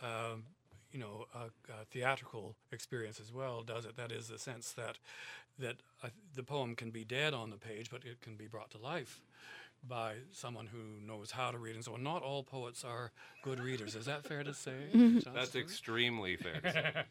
um, 0.00 0.44
you 0.92 0.98
know, 1.00 1.26
a, 1.34 1.46
a 1.72 1.84
theatrical 1.90 2.54
experience 2.70 3.18
as 3.20 3.32
well 3.32 3.62
does 3.62 3.84
it. 3.86 3.96
That 3.96 4.12
is 4.12 4.28
the 4.28 4.38
sense 4.38 4.72
that 4.72 4.98
that 5.58 5.76
uh, 6.02 6.08
the 6.34 6.42
poem 6.42 6.74
can 6.74 6.90
be 6.90 7.04
dead 7.04 7.34
on 7.34 7.50
the 7.50 7.56
page, 7.58 7.90
but 7.90 8.04
it 8.04 8.20
can 8.22 8.36
be 8.36 8.46
brought 8.46 8.70
to 8.70 8.78
life 8.78 9.20
by 9.86 10.14
someone 10.30 10.66
who 10.66 11.04
knows 11.04 11.32
how 11.32 11.50
to 11.50 11.58
read 11.58 11.74
and 11.74 11.84
so 11.84 11.94
on. 11.94 12.02
Not 12.04 12.22
all 12.22 12.44
poets 12.44 12.84
are 12.84 13.10
good 13.42 13.58
readers. 13.58 13.96
Is 13.96 14.06
that 14.06 14.24
fair 14.24 14.44
to 14.44 14.54
say? 14.54 14.76
Mhm. 14.94 15.24
That's 15.24 15.34
Chancellor? 15.50 15.60
extremely 15.60 16.36
fair. 16.36 16.60
To 16.60 16.72
say. 16.72 17.02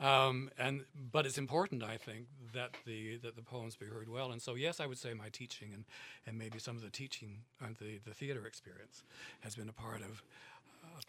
um, 0.06 0.50
and 0.58 0.84
but 1.12 1.24
it's 1.26 1.38
important, 1.38 1.82
I 1.82 1.96
think, 1.96 2.26
that 2.52 2.76
the 2.86 3.16
that 3.18 3.36
the 3.36 3.42
poems 3.42 3.74
be 3.76 3.86
heard 3.86 4.08
well. 4.08 4.32
And 4.32 4.40
so, 4.42 4.54
yes, 4.54 4.80
I 4.80 4.86
would 4.86 4.98
say 4.98 5.14
my 5.14 5.28
teaching 5.30 5.72
and, 5.72 5.84
and 6.26 6.38
maybe 6.38 6.58
some 6.58 6.76
of 6.76 6.82
the 6.82 6.90
teaching 6.90 7.38
and 7.64 7.74
the, 7.76 7.98
the 8.06 8.12
theater 8.14 8.46
experience 8.46 9.02
has 9.40 9.54
been 9.54 9.68
a 9.68 9.72
part 9.72 10.02
of. 10.02 10.22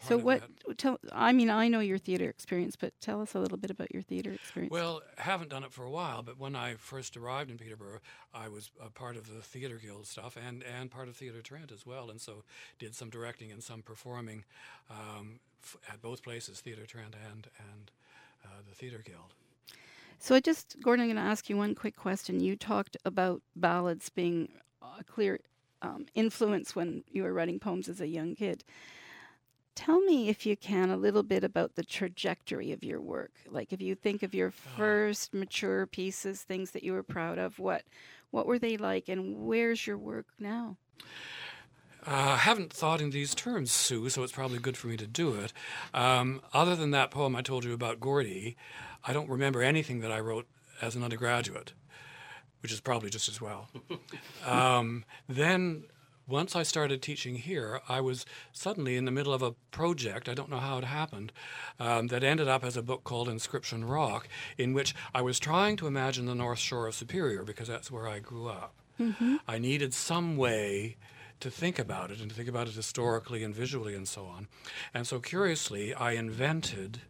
So 0.00 0.18
what 0.18 0.42
tell 0.76 0.98
I 1.12 1.32
mean 1.32 1.50
I 1.50 1.68
know 1.68 1.80
your 1.80 1.98
theater 1.98 2.28
experience, 2.28 2.76
but 2.76 2.92
tell 3.00 3.20
us 3.20 3.34
a 3.34 3.38
little 3.40 3.58
bit 3.58 3.70
about 3.70 3.92
your 3.92 4.02
theater 4.02 4.32
experience. 4.32 4.72
Well, 4.72 5.02
haven't 5.18 5.50
done 5.50 5.64
it 5.64 5.72
for 5.72 5.84
a 5.84 5.90
while, 5.90 6.22
but 6.22 6.38
when 6.38 6.54
I 6.54 6.74
first 6.74 7.16
arrived 7.16 7.50
in 7.50 7.58
Peterborough, 7.58 8.00
I 8.34 8.48
was 8.48 8.70
a 8.84 8.90
part 8.90 9.16
of 9.16 9.26
the 9.32 9.40
Theatre 9.40 9.80
Guild 9.82 10.06
stuff 10.06 10.36
and, 10.36 10.62
and 10.62 10.90
part 10.90 11.08
of 11.08 11.16
Theatre 11.16 11.42
Trent 11.42 11.72
as 11.72 11.86
well, 11.86 12.10
and 12.10 12.20
so 12.20 12.44
did 12.78 12.94
some 12.94 13.10
directing 13.10 13.50
and 13.50 13.62
some 13.62 13.82
performing 13.82 14.44
um, 14.90 15.40
f- 15.62 15.76
at 15.92 16.02
both 16.02 16.22
places, 16.22 16.60
Theatre 16.60 16.86
Trent 16.86 17.14
and 17.30 17.46
and 17.58 17.90
uh, 18.44 18.48
the 18.68 18.74
Theatre 18.74 19.02
Guild. 19.04 19.34
So 20.18 20.34
I 20.34 20.40
just, 20.40 20.76
Gordon, 20.82 21.04
I'm 21.04 21.08
going 21.08 21.24
to 21.24 21.30
ask 21.30 21.48
you 21.50 21.56
one 21.56 21.74
quick 21.74 21.96
question. 21.96 22.40
You 22.40 22.56
talked 22.56 22.96
about 23.04 23.42
ballads 23.54 24.08
being 24.08 24.48
a 24.82 25.04
clear 25.04 25.40
um, 25.82 26.06
influence 26.14 26.74
when 26.74 27.04
you 27.10 27.22
were 27.22 27.32
writing 27.32 27.58
poems 27.58 27.88
as 27.88 28.00
a 28.00 28.06
young 28.06 28.34
kid. 28.34 28.64
Tell 29.76 30.00
me, 30.00 30.30
if 30.30 30.46
you 30.46 30.56
can, 30.56 30.90
a 30.90 30.96
little 30.96 31.22
bit 31.22 31.44
about 31.44 31.76
the 31.76 31.84
trajectory 31.84 32.72
of 32.72 32.82
your 32.82 33.00
work. 33.00 33.32
Like, 33.48 33.74
if 33.74 33.82
you 33.82 33.94
think 33.94 34.22
of 34.22 34.34
your 34.34 34.50
first 34.50 35.34
mature 35.34 35.86
pieces, 35.86 36.42
things 36.42 36.70
that 36.70 36.82
you 36.82 36.94
were 36.94 37.02
proud 37.02 37.38
of, 37.38 37.58
what, 37.58 37.82
what 38.30 38.46
were 38.46 38.58
they 38.58 38.78
like, 38.78 39.08
and 39.08 39.36
where's 39.46 39.86
your 39.86 39.98
work 39.98 40.26
now? 40.40 40.78
Uh, 42.06 42.34
I 42.34 42.36
haven't 42.36 42.72
thought 42.72 43.02
in 43.02 43.10
these 43.10 43.34
terms, 43.34 43.70
Su, 43.70 44.08
so 44.08 44.22
it's 44.22 44.32
probably 44.32 44.58
good 44.58 44.78
for 44.78 44.86
me 44.86 44.96
to 44.96 45.06
do 45.06 45.34
it. 45.34 45.52
Um, 45.92 46.40
other 46.54 46.74
than 46.74 46.90
that 46.92 47.10
poem 47.10 47.36
I 47.36 47.42
told 47.42 47.64
you 47.64 47.74
about 47.74 48.00
Gordy, 48.00 48.56
I 49.04 49.12
don't 49.12 49.28
remember 49.28 49.60
anything 49.60 50.00
that 50.00 50.10
I 50.10 50.20
wrote 50.20 50.46
as 50.80 50.96
an 50.96 51.04
undergraduate, 51.04 51.74
which 52.62 52.72
is 52.72 52.80
probably 52.80 53.10
just 53.10 53.28
as 53.28 53.42
well. 53.42 53.68
um, 54.46 55.04
then, 55.28 55.84
once 56.28 56.56
I 56.56 56.62
started 56.62 57.02
teaching 57.02 57.36
here, 57.36 57.80
I 57.88 58.00
was 58.00 58.26
suddenly 58.52 58.96
in 58.96 59.04
the 59.04 59.10
middle 59.10 59.32
of 59.32 59.42
a 59.42 59.52
project, 59.70 60.28
I 60.28 60.34
don't 60.34 60.50
know 60.50 60.58
how 60.58 60.78
it 60.78 60.84
happened, 60.84 61.32
um, 61.78 62.08
that 62.08 62.24
ended 62.24 62.48
up 62.48 62.64
as 62.64 62.76
a 62.76 62.82
book 62.82 63.04
called 63.04 63.28
Inscription 63.28 63.84
Rock, 63.84 64.28
in 64.58 64.72
which 64.72 64.94
I 65.14 65.22
was 65.22 65.38
trying 65.38 65.76
to 65.76 65.86
imagine 65.86 66.26
the 66.26 66.34
North 66.34 66.58
Shore 66.58 66.86
of 66.88 66.94
Superior 66.94 67.44
because 67.44 67.68
that's 67.68 67.90
where 67.90 68.08
I 68.08 68.18
grew 68.18 68.48
up. 68.48 68.74
I 69.46 69.58
needed 69.58 69.92
some 69.94 70.36
way 70.36 70.96
to 71.40 71.50
think 71.50 71.78
about 71.78 72.10
it 72.10 72.18
and 72.20 72.30
to 72.30 72.34
think 72.36 72.48
about 72.48 72.66
it 72.66 72.74
historically 72.74 73.44
and 73.44 73.54
visually 73.54 73.94
and 73.94 74.08
so 74.08 74.24
on. 74.24 74.48
And 74.94 75.06
so, 75.06 75.20
curiously, 75.20 75.92
I 75.92 76.12
invented 76.12 77.02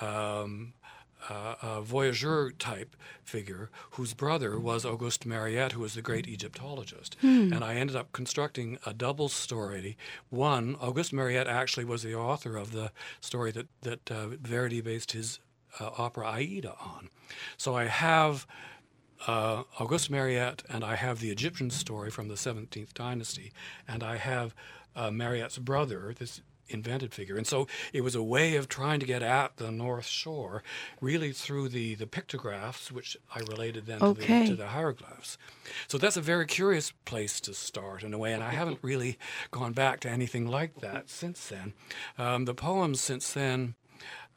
um, 0.00 0.72
uh, 1.28 1.54
a 1.62 1.82
voyageur 1.82 2.52
type 2.58 2.96
figure 3.22 3.70
whose 3.92 4.14
brother 4.14 4.58
was 4.58 4.84
Auguste 4.84 5.26
Mariette, 5.26 5.72
who 5.72 5.80
was 5.80 5.94
the 5.94 6.02
great 6.02 6.26
Egyptologist. 6.26 7.16
And 7.52 7.64
I 7.64 7.74
ended 7.74 7.96
up 7.96 8.12
constructing 8.12 8.78
a 8.84 8.92
double 8.92 9.28
story. 9.28 9.96
One, 10.30 10.76
Auguste 10.80 11.12
Mariette 11.12 11.48
actually 11.48 11.84
was 11.84 12.02
the 12.02 12.14
author 12.14 12.56
of 12.56 12.72
the 12.72 12.90
story 13.20 13.50
that, 13.52 13.66
that 13.82 14.10
uh, 14.10 14.28
Verdi 14.40 14.80
based 14.80 15.12
his 15.12 15.40
uh, 15.80 15.90
opera 15.98 16.28
Aida 16.28 16.74
on. 16.80 17.08
So 17.56 17.74
I 17.74 17.84
have 17.86 18.46
uh, 19.26 19.62
Auguste 19.78 20.10
Mariette, 20.10 20.62
and 20.68 20.84
I 20.84 20.96
have 20.96 21.20
the 21.20 21.30
Egyptian 21.30 21.70
story 21.70 22.10
from 22.10 22.28
the 22.28 22.34
17th 22.34 22.92
dynasty, 22.92 23.52
and 23.88 24.02
I 24.02 24.16
have 24.16 24.54
uh, 24.94 25.10
Mariette's 25.10 25.58
brother, 25.58 26.14
this 26.18 26.42
invented 26.68 27.12
figure. 27.12 27.36
And 27.36 27.46
so 27.46 27.66
it 27.92 28.02
was 28.02 28.14
a 28.14 28.22
way 28.22 28.56
of 28.56 28.68
trying 28.68 29.00
to 29.00 29.06
get 29.06 29.22
at 29.22 29.56
the 29.56 29.70
North 29.70 30.06
Shore, 30.06 30.62
really 31.00 31.32
through 31.32 31.68
the, 31.68 31.94
the 31.94 32.06
pictographs, 32.06 32.90
which 32.90 33.16
I 33.34 33.40
related 33.40 33.86
then 33.86 34.00
to, 34.00 34.14
the, 34.14 34.46
to 34.46 34.56
the 34.56 34.68
hieroglyphs. 34.68 35.38
So 35.88 35.98
that's 35.98 36.16
a 36.16 36.20
very 36.22 36.46
curious 36.46 36.92
place 37.04 37.40
to 37.40 37.54
start 37.54 38.02
in 38.02 38.14
a 38.14 38.18
way, 38.18 38.32
and 38.32 38.42
I 38.42 38.50
haven't 38.50 38.78
really 38.82 39.18
gone 39.50 39.72
back 39.72 40.00
to 40.00 40.10
anything 40.10 40.46
like 40.46 40.80
that 40.80 41.10
since 41.10 41.46
then. 41.48 41.72
Um, 42.18 42.44
the 42.44 42.54
poems 42.54 43.00
since 43.00 43.32
then 43.32 43.74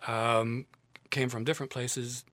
um, 0.07 0.65
came 1.09 1.29
from 1.29 1.43
different 1.43 1.71
places, 1.71 2.23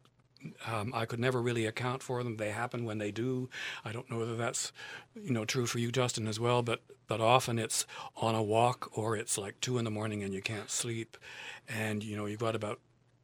um, 0.66 0.92
I 0.94 1.04
could 1.06 1.20
never 1.20 1.40
really 1.40 1.66
account 1.66 2.02
for 2.02 2.22
them. 2.22 2.36
They 2.36 2.50
happen 2.50 2.84
when 2.84 2.98
they 2.98 3.10
do. 3.10 3.48
I 3.84 3.92
don't 3.92 4.10
know 4.10 4.18
whether 4.18 4.36
that's 4.36 4.72
you 5.14 5.32
know 5.32 5.44
true 5.44 5.66
for 5.66 5.78
you, 5.78 5.90
Justin, 5.90 6.26
as 6.26 6.40
well. 6.40 6.62
But 6.62 6.82
but 7.06 7.20
often 7.20 7.58
it's 7.58 7.86
on 8.16 8.34
a 8.34 8.42
walk 8.42 8.90
or 8.96 9.16
it's 9.16 9.36
like 9.38 9.60
two 9.60 9.78
in 9.78 9.84
the 9.84 9.90
morning 9.90 10.22
and 10.22 10.34
you 10.34 10.42
can't 10.42 10.70
sleep, 10.70 11.16
and 11.68 12.02
you 12.02 12.16
know 12.16 12.26
you've 12.26 12.40
got 12.40 12.54
about 12.54 12.80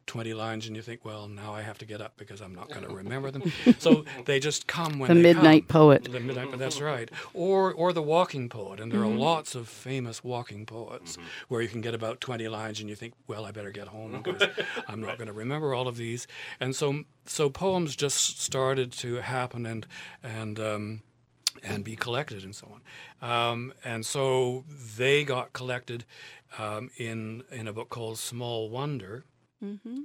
20 0.06 0.34
lines 0.34 0.66
and 0.66 0.74
you 0.74 0.82
think, 0.82 1.04
well, 1.04 1.28
now 1.28 1.54
I 1.54 1.62
have 1.62 1.78
to 1.78 1.84
get 1.84 2.00
up 2.00 2.16
because 2.16 2.40
I'm 2.40 2.54
not 2.54 2.68
going 2.68 2.82
to 2.88 2.94
remember 2.94 3.30
them. 3.30 3.52
so 3.78 4.04
they 4.24 4.40
just 4.40 4.66
come 4.66 4.98
when 4.98 5.08
the 5.08 5.14
they 5.14 5.22
midnight 5.22 5.68
come. 5.68 5.80
poet. 5.80 6.04
The 6.04 6.20
midnight, 6.20 6.58
that's 6.58 6.80
right. 6.80 7.10
Or 7.34 7.72
or 7.72 7.92
the 7.92 8.02
walking 8.02 8.48
poet, 8.48 8.80
and 8.80 8.90
there 8.90 9.02
are 9.02 9.06
lots 9.06 9.54
of 9.54 9.68
famous 9.68 10.24
walking 10.24 10.66
poets 10.66 11.16
where 11.48 11.62
you 11.62 11.68
can 11.68 11.80
get 11.80 11.94
about 11.94 12.20
20 12.20 12.48
lines 12.48 12.80
and 12.80 12.88
you 12.88 12.96
think, 12.96 13.14
well, 13.26 13.44
I 13.46 13.50
better 13.52 13.70
get 13.70 13.88
home 13.88 14.20
because 14.24 14.48
I'm 14.88 15.00
not 15.00 15.16
going 15.18 15.28
to 15.28 15.32
remember 15.32 15.74
all 15.74 15.88
of 15.88 15.96
these. 15.96 16.26
And 16.58 16.74
so 16.74 17.04
so 17.26 17.48
poems 17.50 17.94
just 17.96 18.40
started 18.40 18.92
to 18.92 19.16
happen 19.16 19.66
and 19.66 19.86
and 20.22 20.58
um, 20.58 21.02
and 21.62 21.84
be 21.84 21.96
collected 21.96 22.42
and 22.44 22.54
so 22.54 22.68
on. 23.22 23.30
Um, 23.30 23.72
and 23.84 24.04
so 24.06 24.64
they 24.96 25.24
got 25.24 25.52
collected 25.52 26.04
um, 26.58 26.90
in 26.96 27.44
in 27.50 27.68
a 27.68 27.72
book 27.72 27.90
called 27.90 28.18
Small 28.18 28.68
Wonder. 28.70 29.24
Hmm 29.60 30.00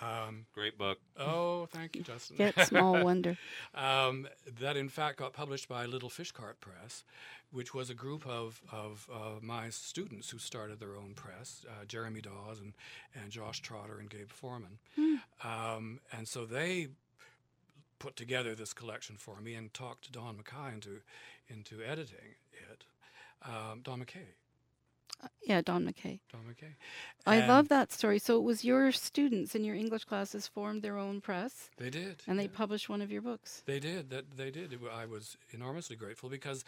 Um, 0.00 0.46
Great 0.54 0.78
book. 0.78 0.98
oh, 1.18 1.66
thank 1.66 1.96
you, 1.96 2.02
Justin. 2.02 2.36
Get 2.36 2.66
small 2.66 3.02
wonder. 3.02 3.36
um, 3.74 4.28
that 4.60 4.76
in 4.76 4.88
fact 4.88 5.18
got 5.18 5.32
published 5.32 5.68
by 5.68 5.86
Little 5.86 6.10
Fishcart 6.10 6.60
Press, 6.60 7.04
which 7.50 7.74
was 7.74 7.90
a 7.90 7.94
group 7.94 8.26
of, 8.26 8.60
of 8.70 9.08
uh, 9.12 9.40
my 9.40 9.70
students 9.70 10.30
who 10.30 10.38
started 10.38 10.78
their 10.78 10.96
own 10.96 11.14
press, 11.14 11.64
uh, 11.68 11.84
Jeremy 11.86 12.20
Dodds 12.20 12.60
and, 12.60 12.74
and 13.20 13.30
Josh 13.30 13.60
Trotter 13.60 13.98
and 13.98 14.08
Gabe 14.10 14.30
Foreman. 14.30 14.78
Um, 15.42 16.00
and 16.12 16.28
so 16.28 16.44
they 16.44 16.88
put 17.98 18.14
together 18.14 18.54
this 18.54 18.72
collection 18.72 19.16
for 19.16 19.40
me 19.40 19.54
and 19.54 19.72
talked 19.74 20.12
Don 20.12 20.36
McKay 20.36 20.74
into, 20.74 21.00
into 21.48 21.82
editing 21.84 22.36
it. 22.70 22.84
Um, 23.44 23.80
Don 23.82 24.00
McKay. 24.00 24.34
Yeah, 25.42 25.60
Don 25.62 25.84
McKay. 25.84 26.20
Don 26.32 26.42
McKay. 26.42 26.74
I 27.26 27.36
And 27.36 27.48
love 27.48 27.68
that 27.68 27.92
story. 27.92 28.18
So 28.18 28.36
it 28.36 28.42
was 28.42 28.64
your 28.64 28.92
students 28.92 29.54
in 29.54 29.64
your 29.64 29.74
English 29.74 30.04
classes 30.04 30.46
formed 30.46 30.82
their 30.82 30.96
own 30.98 31.20
press 31.20 31.70
They 31.76 31.90
did. 31.90 32.22
and 32.26 32.38
they 32.38 32.44
yeah. 32.44 32.50
published 32.54 32.88
one 32.88 33.02
of 33.02 33.10
your 33.10 33.22
books. 33.22 33.62
They 33.66 33.80
did. 33.80 34.10
That 34.10 34.36
they 34.36 34.50
did. 34.50 34.78
I 34.94 35.06
was 35.06 35.36
enormously 35.50 35.96
grateful 35.96 36.28
because, 36.28 36.64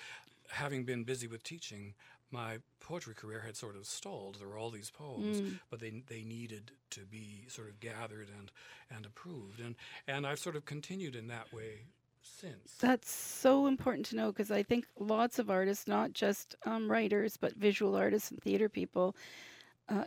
having 0.51 0.85
been 0.85 1.05
busy 1.05 1.27
with 1.29 1.43
teaching, 1.45 1.95
my 2.33 2.59
poetry 2.81 3.15
career 3.15 3.41
had 3.47 3.57
sort 3.57 3.77
of 3.77 3.87
stalled. 3.87 4.37
There 4.41 4.49
were 4.49 4.59
all 4.59 4.71
these 4.71 4.91
poems, 4.91 5.41
Mm. 5.41 5.59
but 5.71 5.81
they 5.81 6.03
they 6.09 6.23
needed 6.25 6.73
to 6.91 7.01
be 7.05 7.45
sort 7.49 7.69
of 7.69 7.79
gathered 7.81 8.29
and 8.37 8.51
and 8.91 9.07
approved, 9.07 9.61
and 9.61 9.75
and 10.09 10.27
I've 10.27 10.39
sort 10.41 10.57
of 10.57 10.65
continued 10.65 11.15
in 11.17 11.29
that 11.29 11.53
way 11.53 11.87
since. 12.23 12.75
That's 12.81 13.11
so 13.11 13.67
important 13.67 14.07
to 14.07 14.17
know 14.17 14.33
because 14.33 14.51
I 14.51 14.63
think 14.63 14.87
lots 14.99 15.39
of 15.39 15.51
artists, 15.51 15.87
not 15.87 16.13
just 16.13 16.55
um, 16.65 16.91
writers, 16.91 17.37
but 17.37 17.55
visual 17.55 17.95
artists 17.95 18.31
and 18.31 18.41
theater 18.41 18.69
people, 18.69 19.17
uh, 19.89 20.05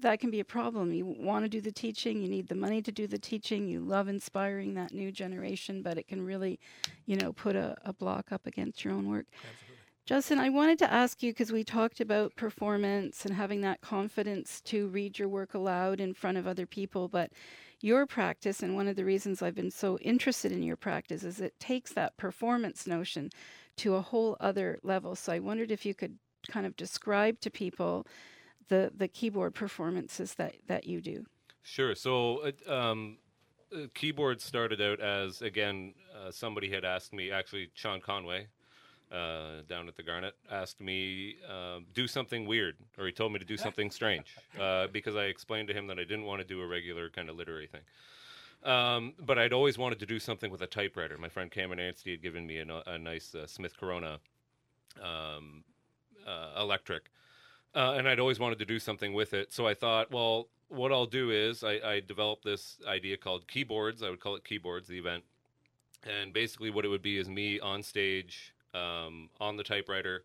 that 0.00 0.20
can 0.20 0.30
be 0.30 0.40
a 0.40 0.44
problem. 0.44 0.92
You 0.92 1.06
want 1.06 1.44
to 1.44 1.48
do 1.48 1.60
the 1.60 1.72
teaching, 1.72 2.20
you 2.20 2.28
need 2.28 2.48
the 2.48 2.54
money 2.54 2.82
to 2.82 2.92
do 2.92 3.06
the 3.06 3.18
teaching, 3.18 3.66
you 3.66 3.80
love 3.80 4.08
inspiring 4.08 4.74
that 4.74 4.92
new 4.92 5.10
generation, 5.10 5.82
but 5.82 5.96
it 5.98 6.06
can 6.06 6.24
really, 6.24 6.60
you 7.06 7.16
know, 7.16 7.32
put 7.32 7.56
a, 7.56 7.76
a 7.84 7.92
block 7.92 8.30
up 8.30 8.46
against 8.46 8.84
your 8.84 8.92
own 8.92 9.08
work. 9.08 9.26
Absolutely. 9.32 9.74
Justin, 10.06 10.38
I 10.38 10.50
wanted 10.50 10.78
to 10.80 10.92
ask 10.92 11.22
you 11.22 11.32
because 11.32 11.50
we 11.50 11.64
talked 11.64 12.00
about 12.00 12.36
performance 12.36 13.24
and 13.24 13.34
having 13.34 13.62
that 13.62 13.80
confidence 13.80 14.60
to 14.66 14.88
read 14.88 15.18
your 15.18 15.30
work 15.30 15.54
aloud 15.54 15.98
in 15.98 16.12
front 16.12 16.36
of 16.36 16.46
other 16.46 16.66
people, 16.66 17.08
but 17.08 17.32
your 17.80 18.06
practice, 18.06 18.62
and 18.62 18.74
one 18.74 18.88
of 18.88 18.96
the 18.96 19.04
reasons 19.04 19.42
I've 19.42 19.54
been 19.54 19.70
so 19.70 19.98
interested 19.98 20.52
in 20.52 20.62
your 20.62 20.76
practice, 20.76 21.24
is 21.24 21.40
it 21.40 21.58
takes 21.58 21.92
that 21.92 22.16
performance 22.16 22.86
notion 22.86 23.30
to 23.76 23.94
a 23.94 24.00
whole 24.00 24.36
other 24.40 24.78
level. 24.82 25.14
So 25.14 25.32
I 25.32 25.38
wondered 25.38 25.70
if 25.70 25.84
you 25.84 25.94
could 25.94 26.18
kind 26.48 26.66
of 26.66 26.76
describe 26.76 27.40
to 27.40 27.50
people 27.50 28.06
the 28.68 28.90
the 28.94 29.08
keyboard 29.08 29.54
performances 29.54 30.34
that 30.34 30.54
that 30.66 30.86
you 30.86 31.00
do. 31.00 31.26
Sure. 31.62 31.94
So, 31.94 32.50
um, 32.68 33.18
keyboard 33.94 34.40
started 34.40 34.80
out 34.80 35.00
as 35.00 35.42
again 35.42 35.94
uh, 36.14 36.30
somebody 36.30 36.70
had 36.70 36.84
asked 36.84 37.12
me. 37.12 37.30
Actually, 37.30 37.70
Sean 37.74 38.00
Conway 38.00 38.48
uh, 39.14 39.62
down 39.68 39.86
at 39.86 39.96
the 39.96 40.02
Garnet 40.02 40.34
asked 40.50 40.80
me 40.80 41.36
um, 41.48 41.86
do 41.94 42.06
something 42.06 42.46
weird, 42.46 42.76
or 42.98 43.06
he 43.06 43.12
told 43.12 43.32
me 43.32 43.38
to 43.38 43.44
do 43.44 43.56
something 43.56 43.90
strange 43.90 44.36
uh, 44.60 44.88
because 44.88 45.14
I 45.14 45.24
explained 45.24 45.68
to 45.68 45.74
him 45.74 45.86
that 45.86 45.98
I 45.98 46.02
didn't 46.02 46.24
want 46.24 46.40
to 46.40 46.46
do 46.46 46.60
a 46.60 46.66
regular 46.66 47.10
kind 47.10 47.28
of 47.28 47.36
literary 47.36 47.68
thing. 47.68 47.82
Um, 48.70 49.12
but 49.24 49.38
I'd 49.38 49.52
always 49.52 49.76
wanted 49.78 49.98
to 50.00 50.06
do 50.06 50.18
something 50.18 50.50
with 50.50 50.62
a 50.62 50.66
typewriter. 50.66 51.18
My 51.18 51.28
friend 51.28 51.50
Cameron 51.50 51.78
Anstee 51.78 52.12
had 52.12 52.22
given 52.22 52.46
me 52.46 52.58
a, 52.58 52.64
no- 52.64 52.82
a 52.86 52.98
nice 52.98 53.34
uh, 53.34 53.46
Smith 53.46 53.76
Corona 53.78 54.18
um, 55.02 55.62
uh, 56.26 56.60
electric, 56.60 57.10
uh, 57.74 57.94
and 57.96 58.08
I'd 58.08 58.20
always 58.20 58.40
wanted 58.40 58.58
to 58.60 58.64
do 58.64 58.78
something 58.78 59.12
with 59.12 59.34
it. 59.34 59.52
So 59.52 59.66
I 59.66 59.74
thought, 59.74 60.10
well, 60.10 60.48
what 60.68 60.92
I'll 60.92 61.06
do 61.06 61.30
is 61.30 61.62
I, 61.62 61.72
I 61.84 62.00
developed 62.00 62.44
this 62.44 62.78
idea 62.88 63.16
called 63.16 63.46
keyboards. 63.46 64.02
I 64.02 64.10
would 64.10 64.20
call 64.20 64.34
it 64.34 64.44
keyboards, 64.44 64.88
the 64.88 64.98
event, 64.98 65.24
and 66.02 66.32
basically 66.32 66.70
what 66.70 66.84
it 66.84 66.88
would 66.88 67.02
be 67.02 67.18
is 67.18 67.28
me 67.28 67.60
on 67.60 67.82
stage 67.82 68.53
um, 68.74 69.28
on 69.40 69.56
the 69.56 69.62
typewriter, 69.62 70.24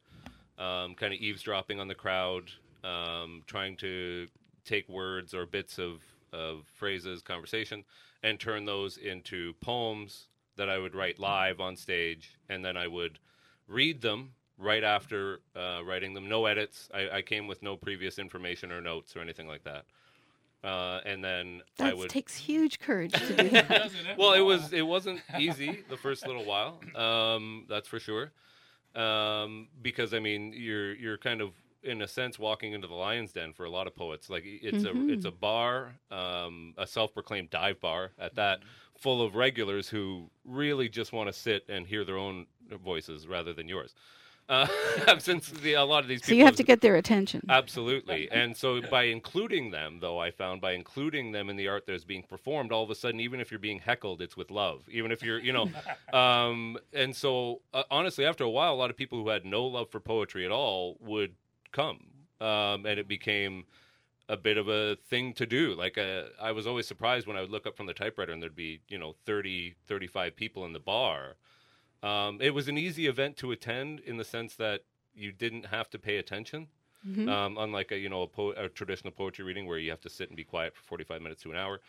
um, 0.58 0.96
kind 0.96 1.14
of 1.14 1.20
eavesdropping 1.20 1.80
on 1.80 1.88
the 1.88 1.96
crowd, 1.96 2.52
um, 2.84 3.44
trying 3.48 3.78
to 3.78 4.28
take 4.66 4.88
words 4.90 5.34
or 5.34 5.46
bits 5.46 5.78
of 5.78 6.02
of 6.32 6.64
phrases, 6.74 7.22
conversation, 7.22 7.84
and 8.22 8.40
turn 8.40 8.66
those 8.66 8.98
into 8.98 9.54
poems 9.62 10.28
that 10.58 10.70
I 10.70 10.78
would 10.78 10.94
write 10.94 11.20
live 11.20 11.60
on 11.60 11.76
stage, 11.76 12.38
and 12.50 12.64
then 12.64 12.78
I 12.78 12.88
would 12.88 13.18
read 13.68 14.02
them 14.02 14.32
right 14.58 14.84
after 14.84 15.40
uh, 15.56 15.82
writing 15.84 16.14
them. 16.14 16.28
No 16.28 16.46
edits. 16.46 16.90
I, 16.94 17.10
I 17.10 17.22
came 17.22 17.48
with 17.48 17.64
no 17.64 17.78
previous 17.78 18.20
information 18.20 18.72
or 18.72 18.82
notes 18.82 19.16
or 19.16 19.22
anything 19.22 19.48
like 19.48 19.64
that. 19.64 19.86
Uh, 20.63 21.00
and 21.06 21.24
then 21.24 21.62
I 21.80 21.86
That 21.86 21.98
would. 21.98 22.10
takes 22.10 22.36
huge 22.36 22.80
courage 22.80 23.13
to 23.13 23.34
do 23.36 23.50
that. 23.50 23.91
well, 24.17 24.34
it 24.34 24.41
was 24.41 24.74
it 24.74 24.82
wasn't 24.86 25.22
easy 25.38 25.84
the 25.89 25.95
first 25.98 26.28
little 26.28 26.43
while. 26.43 26.82
Um, 26.95 27.65
that's 27.69 27.88
for 27.88 28.00
sure. 28.00 28.32
Um, 28.95 29.67
because 29.82 30.13
I 30.13 30.19
mean, 30.19 30.52
you're 30.56 30.93
you're 30.95 31.17
kind 31.17 31.41
of 31.41 31.52
in 31.82 32.02
a 32.02 32.08
sense 32.08 32.38
walking 32.38 32.74
into 32.74 32.88
the 32.88 32.93
lion's 32.93 33.32
den 33.32 33.54
for 33.54 33.63
a 33.65 33.69
lot 33.69 33.88
of 33.88 33.95
poets. 33.95 34.30
Like 34.30 34.43
it's 34.45 34.84
a 34.84 34.91
it's 35.10 35.26
a 35.26 35.32
bar, 35.32 35.93
um, 36.12 36.74
a 36.78 36.86
self-proclaimed 36.86 37.50
dive 37.52 37.80
bar 37.80 38.12
at 38.19 38.36
that, 38.36 38.60
full 38.98 39.22
of 39.22 39.36
regulars 39.36 39.88
who 39.88 40.30
really 40.43 40.89
just 40.89 41.13
want 41.13 41.28
to 41.28 41.34
sit 41.34 41.63
and 41.69 41.88
hear 41.88 42.04
their 42.04 42.17
own 42.17 42.48
voices 42.84 43.28
rather 43.28 43.54
than 43.54 43.69
yours. 43.69 43.95
Uh, 44.50 44.68
since 45.20 45.50
the, 45.50 45.74
a 45.74 45.84
lot 45.84 46.04
of 46.04 46.10
these 46.10 46.22
people 46.22 46.30
so 46.30 46.34
you 46.34 46.42
have 46.42 46.54
have- 46.54 46.58
to 46.58 46.64
get 46.64 46.82
their 46.82 46.96
attention. 46.96 47.46
Absolutely. 47.48 48.30
And 48.32 48.58
so 48.58 48.82
by 48.82 49.04
including 49.04 49.70
them, 49.70 50.00
though, 50.02 50.18
I 50.20 50.32
found 50.32 50.60
by 50.60 50.72
including 50.72 51.32
them 51.32 51.50
in 51.50 51.56
the 51.56 51.68
art 51.68 51.86
that 51.86 51.94
is 51.94 52.04
being 52.04 52.24
performed, 52.24 52.72
all 52.72 52.84
of 52.84 52.90
a 52.90 52.96
sudden, 52.96 53.20
even 53.20 53.40
if 53.40 53.52
you're 53.52 53.60
being 53.60 53.80
heckled, 53.80 54.22
it's 54.24 54.36
with 54.36 54.50
love. 54.50 54.82
Even 54.92 55.12
if 55.12 55.22
you're, 55.22 55.40
you 55.40 55.54
know, 55.54 55.70
um, 56.18 56.78
and 56.94 57.16
so 57.16 57.62
uh, 57.74 57.84
honestly, 57.92 58.26
after 58.26 58.44
a 58.44 58.50
while, 58.50 58.74
a 58.74 58.76
lot 58.76 58.90
of 58.90 58.98
people 58.98 59.22
who 59.22 59.30
had 59.30 59.46
no 59.46 59.66
love 59.66 59.90
for 59.92 60.00
poetry 60.00 60.46
at 60.46 60.52
all 60.52 60.98
would 61.00 61.36
come, 61.72 62.00
um, 62.42 62.86
and 62.88 63.00
it 63.00 63.08
became 63.08 63.66
a 64.30 64.38
bit 64.38 64.58
of 64.58 64.68
a 64.68 64.96
thing 65.10 65.34
to 65.34 65.46
do. 65.46 65.74
Like 65.76 65.98
uh, 65.98 66.24
I 66.42 66.52
was 66.52 66.68
always 66.68 66.88
surprised 66.88 67.28
when 67.28 67.36
I 67.36 67.42
would 67.42 67.50
look 67.50 67.66
up 67.66 67.76
from 67.76 67.88
the 67.88 67.94
typewriter 67.94 68.32
and 68.32 68.42
there'd 68.42 68.56
be, 68.56 68.80
you 68.88 68.98
know, 68.98 69.16
30, 69.26 69.76
35 69.88 70.36
people 70.36 70.66
in 70.66 70.74
the 70.74 70.80
bar. 70.80 71.36
Um, 72.02 72.42
it 72.42 72.52
was 72.52 72.68
an 72.68 72.78
easy 72.78 73.08
event 73.08 73.38
to 73.38 73.52
attend 73.52 74.00
in 74.00 74.18
the 74.18 74.24
sense 74.24 74.56
that 74.56 74.86
you 75.14 75.32
didn't 75.32 75.66
have 75.66 75.90
to 75.92 76.00
pay 76.00 76.18
attention. 76.18 76.70
Mhm. 77.04 77.28
Um, 77.28 77.58
unlike 77.58 77.92
a 77.92 77.98
you 77.98 78.10
know 78.10 78.24
a, 78.24 78.28
po- 78.28 78.54
a 78.54 78.70
traditional 78.70 79.12
poetry 79.12 79.44
reading 79.46 79.66
where 79.68 79.78
you 79.78 79.90
have 79.92 80.00
to 80.02 80.10
sit 80.10 80.30
and 80.30 80.38
be 80.38 80.44
quiet 80.46 80.76
for 80.76 80.84
45 80.84 81.22
minutes 81.22 81.42
to 81.44 81.52
an 81.52 81.58
hour. 81.58 81.82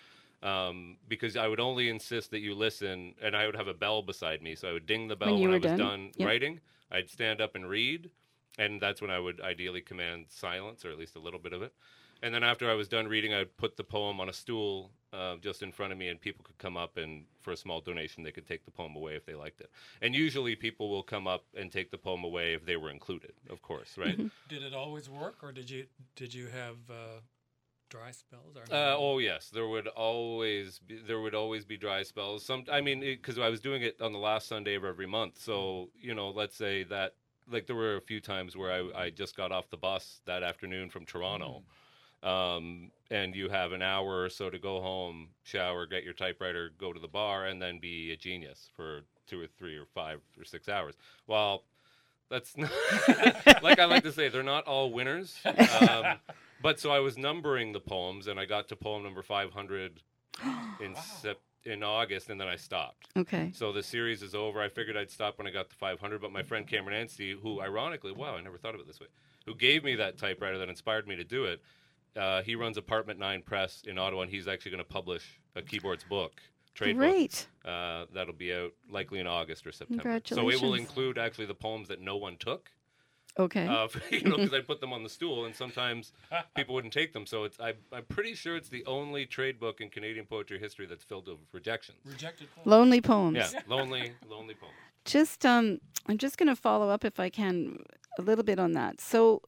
Um, 0.42 0.99
because 1.07 1.37
I 1.37 1.46
would 1.46 1.61
only 1.61 1.88
insist 1.88 2.31
that 2.31 2.40
you 2.40 2.55
listen, 2.55 3.14
and 3.20 3.37
I 3.37 3.46
would 3.46 3.55
have 3.57 3.68
a 3.68 3.75
bell 3.75 4.03
beside 4.03 4.42
me, 4.42 4.55
so 4.55 4.68
I 4.68 4.73
would 4.73 4.87
ding 4.87 5.09
the 5.09 5.16
bell 5.16 5.40
When 5.40 5.51
when, 5.51 5.53
I 5.53 5.59
was 5.59 5.73
done? 5.75 5.75
done 5.75 6.12
Yep. 6.16 6.27
writing. 6.27 6.61
I'd 6.90 7.11
stand 7.11 7.40
up 7.40 7.55
and 7.55 7.68
read, 7.68 8.11
and 8.59 8.81
that's 8.81 9.01
when 9.01 9.11
I 9.11 9.18
would 9.20 9.40
ideally 9.40 9.83
command 9.83 10.27
silence, 10.31 10.85
or 10.85 10.90
at 10.90 10.99
least 10.99 11.14
a 11.16 11.20
little 11.20 11.40
bit 11.40 11.53
of 11.53 11.62
it. 11.62 11.75
And 12.23 12.35
then 12.35 12.42
after 12.42 12.70
I 12.70 12.75
was 12.75 12.88
done 12.88 13.07
reading, 13.07 13.33
I'd 13.35 13.57
put 13.57 13.77
the 13.77 13.85
poem 13.85 14.20
on 14.20 14.29
a 14.29 14.33
stool 14.33 14.92
uh, 15.12 15.37
just 15.40 15.62
in 15.62 15.73
front 15.73 15.92
of 15.92 15.99
me, 15.99 16.09
and 16.09 16.20
people 16.20 16.44
could 16.44 16.59
come 16.59 16.77
up 16.77 16.96
and, 16.96 17.25
for 17.40 17.53
a 17.53 17.57
small 17.57 17.81
donation, 17.81 18.23
they 18.23 18.33
could 18.33 18.46
take 18.46 18.64
the 18.64 18.70
poem 18.70 18.94
away 18.96 19.14
if 19.14 19.27
they 19.27 19.35
liked 19.35 19.61
it. 19.61 19.70
And 20.03 20.14
usually, 20.14 20.55
people 20.55 20.88
will 20.88 21.03
come 21.03 21.27
up 21.27 21.44
and 21.57 21.70
take 21.70 21.90
the 21.90 21.99
poem 21.99 22.25
away 22.25 22.55
if 22.55 22.64
they 22.64 22.77
were 22.77 22.90
included, 22.90 23.33
of 23.49 23.62
course, 23.62 23.96
right? 23.99 24.16
Did 24.49 24.62
it 24.62 24.75
always 24.75 25.09
work, 25.09 25.42
or 25.42 25.53
did 25.53 25.68
you 25.70 25.87
did 26.16 26.33
you 26.33 26.46
have 26.46 26.77
uh, 26.90 27.20
dry 27.88 28.12
spells? 28.12 28.57
Or 28.57 28.62
Uh, 28.75 28.96
oh 28.96 29.18
yes, 29.18 29.51
there 29.51 29.66
would 29.68 29.88
always 29.88 30.79
be, 30.79 30.99
there 31.07 31.20
would 31.20 31.35
always 31.35 31.64
be 31.64 31.77
dry 31.77 32.03
spells. 32.03 32.44
Some, 32.44 32.64
I 32.70 32.81
mean, 32.81 33.01
because 33.01 33.38
I 33.38 33.49
was 33.49 33.61
doing 33.61 33.83
it 33.83 34.01
on 34.01 34.12
the 34.12 34.18
last 34.18 34.49
Sunday 34.49 34.75
of 34.77 34.85
every 34.85 35.07
month. 35.07 35.38
So 35.38 35.90
you 36.01 36.14
know, 36.14 36.31
let's 36.31 36.57
say 36.57 36.85
that 36.85 37.14
like 37.51 37.66
there 37.66 37.77
were 37.77 37.96
a 37.96 38.01
few 38.01 38.20
times 38.20 38.57
where 38.57 38.73
I, 38.73 39.03
I 39.05 39.11
just 39.11 39.37
got 39.37 39.53
off 39.53 39.68
the 39.70 39.77
bus 39.77 40.20
that 40.27 40.42
afternoon 40.42 40.88
from 40.88 41.05
Toronto, 41.05 41.62
um, 42.22 42.90
and 43.11 43.35
you 43.35 43.48
have 43.48 43.72
an 43.72 43.83
hour 43.83 44.22
or 44.22 44.28
so 44.28 44.50
to 44.50 44.59
go 44.59 44.80
home, 44.80 45.28
shower, 45.42 45.87
get 45.87 46.04
your 46.04 46.12
typewriter, 46.12 46.70
go 46.78 46.92
to 46.92 47.00
the 47.00 47.09
bar, 47.09 47.46
and 47.46 47.61
then 47.61 47.78
be 47.78 48.12
a 48.12 48.16
genius 48.16 48.68
for 48.76 49.00
two 49.26 49.40
or 49.40 49.46
three 49.46 49.76
or 49.76 49.87
five 49.87 50.20
or 50.38 50.44
six 50.44 50.68
hours. 50.68 50.94
Well, 51.26 51.64
that's 52.30 52.56
not 52.56 52.70
like 53.62 53.78
I 53.78 53.85
like 53.87 54.04
to 54.04 54.12
say, 54.12 54.28
they're 54.28 54.42
not 54.42 54.66
all 54.66 54.92
winners. 54.92 55.37
Um, 55.44 56.18
but 56.62 56.78
so 56.78 56.90
I 56.90 57.00
was 57.00 57.18
numbering 57.18 57.72
the 57.72 57.80
poems, 57.80 58.26
and 58.26 58.38
I 58.38 58.44
got 58.44 58.68
to 58.68 58.76
poem 58.76 59.02
number 59.02 59.22
500 59.22 60.00
in 60.80 60.94
sep- 60.94 61.40
in 61.64 61.83
August, 61.83 62.30
and 62.30 62.40
then 62.40 62.48
I 62.48 62.56
stopped. 62.56 63.09
Okay. 63.16 63.50
So 63.54 63.72
the 63.72 63.83
series 63.83 64.22
is 64.22 64.35
over. 64.35 64.62
I 64.62 64.68
figured 64.68 64.96
I'd 64.96 65.11
stop 65.11 65.37
when 65.37 65.46
I 65.46 65.50
got 65.50 65.68
to 65.70 65.76
500, 65.76 66.20
but 66.20 66.33
my 66.33 66.42
friend 66.42 66.66
Cameron 66.66 67.06
Anstee, 67.06 67.38
who 67.38 67.61
ironically, 67.61 68.12
wow, 68.12 68.37
I 68.37 68.40
never 68.40 68.56
thought 68.56 68.74
of 68.74 68.80
it 68.80 68.87
this 68.87 69.00
way, 69.00 69.09
who 69.44 69.54
gave 69.54 69.85
me 69.85 69.94
that 69.96 70.16
typewriter 70.16 70.59
that 70.59 70.68
inspired 70.68 71.06
me 71.06 71.16
to 71.16 71.24
do 71.24 71.44
it, 71.44 71.61
uh, 72.16 72.42
he 72.42 72.55
runs 72.55 72.77
Apartment 72.77 73.18
9 73.18 73.42
Press 73.42 73.83
in 73.87 73.99
Ottawa, 73.99 74.23
and 74.23 74.31
he's 74.31 74.49
actually 74.49 74.73
going 74.73 74.85
to 74.85 74.88
publish 74.88 75.40
a 75.57 75.62
keyboards 75.62 76.05
book, 76.05 76.33
trade 76.75 76.96
book. 76.96 77.09
Great. 77.11 77.46
Uh, 77.64 78.07
that'll 78.14 78.35
be 78.35 78.53
out 78.53 78.73
likely 78.90 79.18
in 79.20 79.27
August 79.27 79.66
or 79.66 79.73
September. 79.73 80.20
So 80.25 80.51
it 80.51 80.61
will 80.61 80.75
include 80.75 81.18
actually 81.18 81.46
the 81.46 81.55
poems 81.55 81.88
that 81.88 82.01
no 82.01 82.16
one 82.16 82.37
took, 82.37 82.70
Okay. 83.38 83.66
uh, 83.66 83.88
you 84.11 84.23
know, 84.23 84.37
because 84.37 84.55
I 84.55 84.61
put 84.66 84.81
them 84.81 84.92
on 84.92 85.03
the 85.03 85.09
stool, 85.09 85.44
and 85.44 85.55
sometimes 85.55 86.12
people 86.55 86.75
wouldn't 86.75 86.92
take 86.92 87.12
them. 87.12 87.27
So 87.27 87.44
it's 87.44 87.59
I, 87.61 87.75
I'm 87.92 88.05
pretty 88.05 88.35
sure 88.35 88.57
it's 88.57 88.68
the 88.68 88.85
only 88.87 89.27
trade 89.27 89.61
book 89.61 89.81
in 89.81 89.88
Canadian 89.88 90.27
poetry 90.27 90.59
history 90.59 90.87
that's 90.87 91.05
filled 91.05 91.29
with 91.29 91.38
rejections. 91.53 91.99
Rejected 92.05 92.49
poem. 92.55 92.68
Lonely 92.68 93.01
poems. 93.01 93.37
Yeah, 93.37 93.61
lonely, 93.66 94.12
lonely 94.29 94.55
poems. 94.55 94.75
Just 95.05 95.46
um 95.46 95.81
I'm 96.07 96.18
just 96.18 96.38
going 96.38 96.49
to 96.49 96.57
follow 96.57 96.88
up 96.88 97.05
if 97.05 97.20
I 97.20 97.29
can 97.31 97.85
a 98.18 98.23
little 98.23 98.44
bit 98.44 98.59
on 98.59 98.73
that. 98.73 99.01
So 99.01 99.42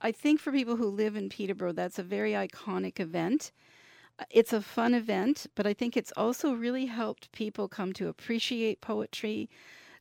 I- 0.00 0.12
think 0.12 0.40
for 0.40 0.52
people 0.52 0.76
who 0.76 0.86
live 0.88 1.16
in 1.16 1.28
Peterborough 1.28 1.72
that's 1.72 1.98
a 1.98 2.02
very 2.02 2.32
iconic 2.32 3.00
event. 3.00 3.52
Uh, 4.18 4.24
It's 4.30 4.52
a 4.52 4.60
fun 4.62 4.94
event, 4.94 5.46
but 5.54 5.66
I 5.66 5.74
think 5.74 5.96
it's 5.96 6.12
also 6.16 6.52
really 6.52 6.86
helped 6.86 7.32
people 7.32 7.68
come 7.68 7.92
to 7.94 8.08
appreciate 8.08 8.80
poetry, 8.80 9.48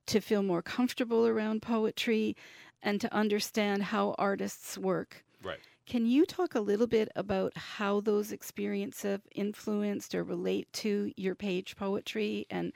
to 0.08 0.20
feel 0.20 0.44
more 0.44 0.62
comfortable 0.62 1.26
around 1.28 1.62
poetry, 1.62 2.36
and 2.82 3.00
to 3.02 3.14
understand 3.14 3.84
how 3.84 4.16
artists 4.18 4.78
work. 4.78 5.24
Right. 5.44 5.60
Can 5.86 6.06
you 6.06 6.26
talk 6.26 6.56
a 6.56 6.60
little 6.60 6.88
bit 6.88 7.10
about 7.16 7.56
how 7.58 8.02
those 8.02 8.32
experiences 8.32 9.04
have 9.04 9.22
influenced 9.34 10.14
or 10.16 10.24
relate 10.24 10.72
to 10.74 11.12
your 11.18 11.36
page 11.36 11.76
poetry? 11.76 12.46
And 12.50 12.74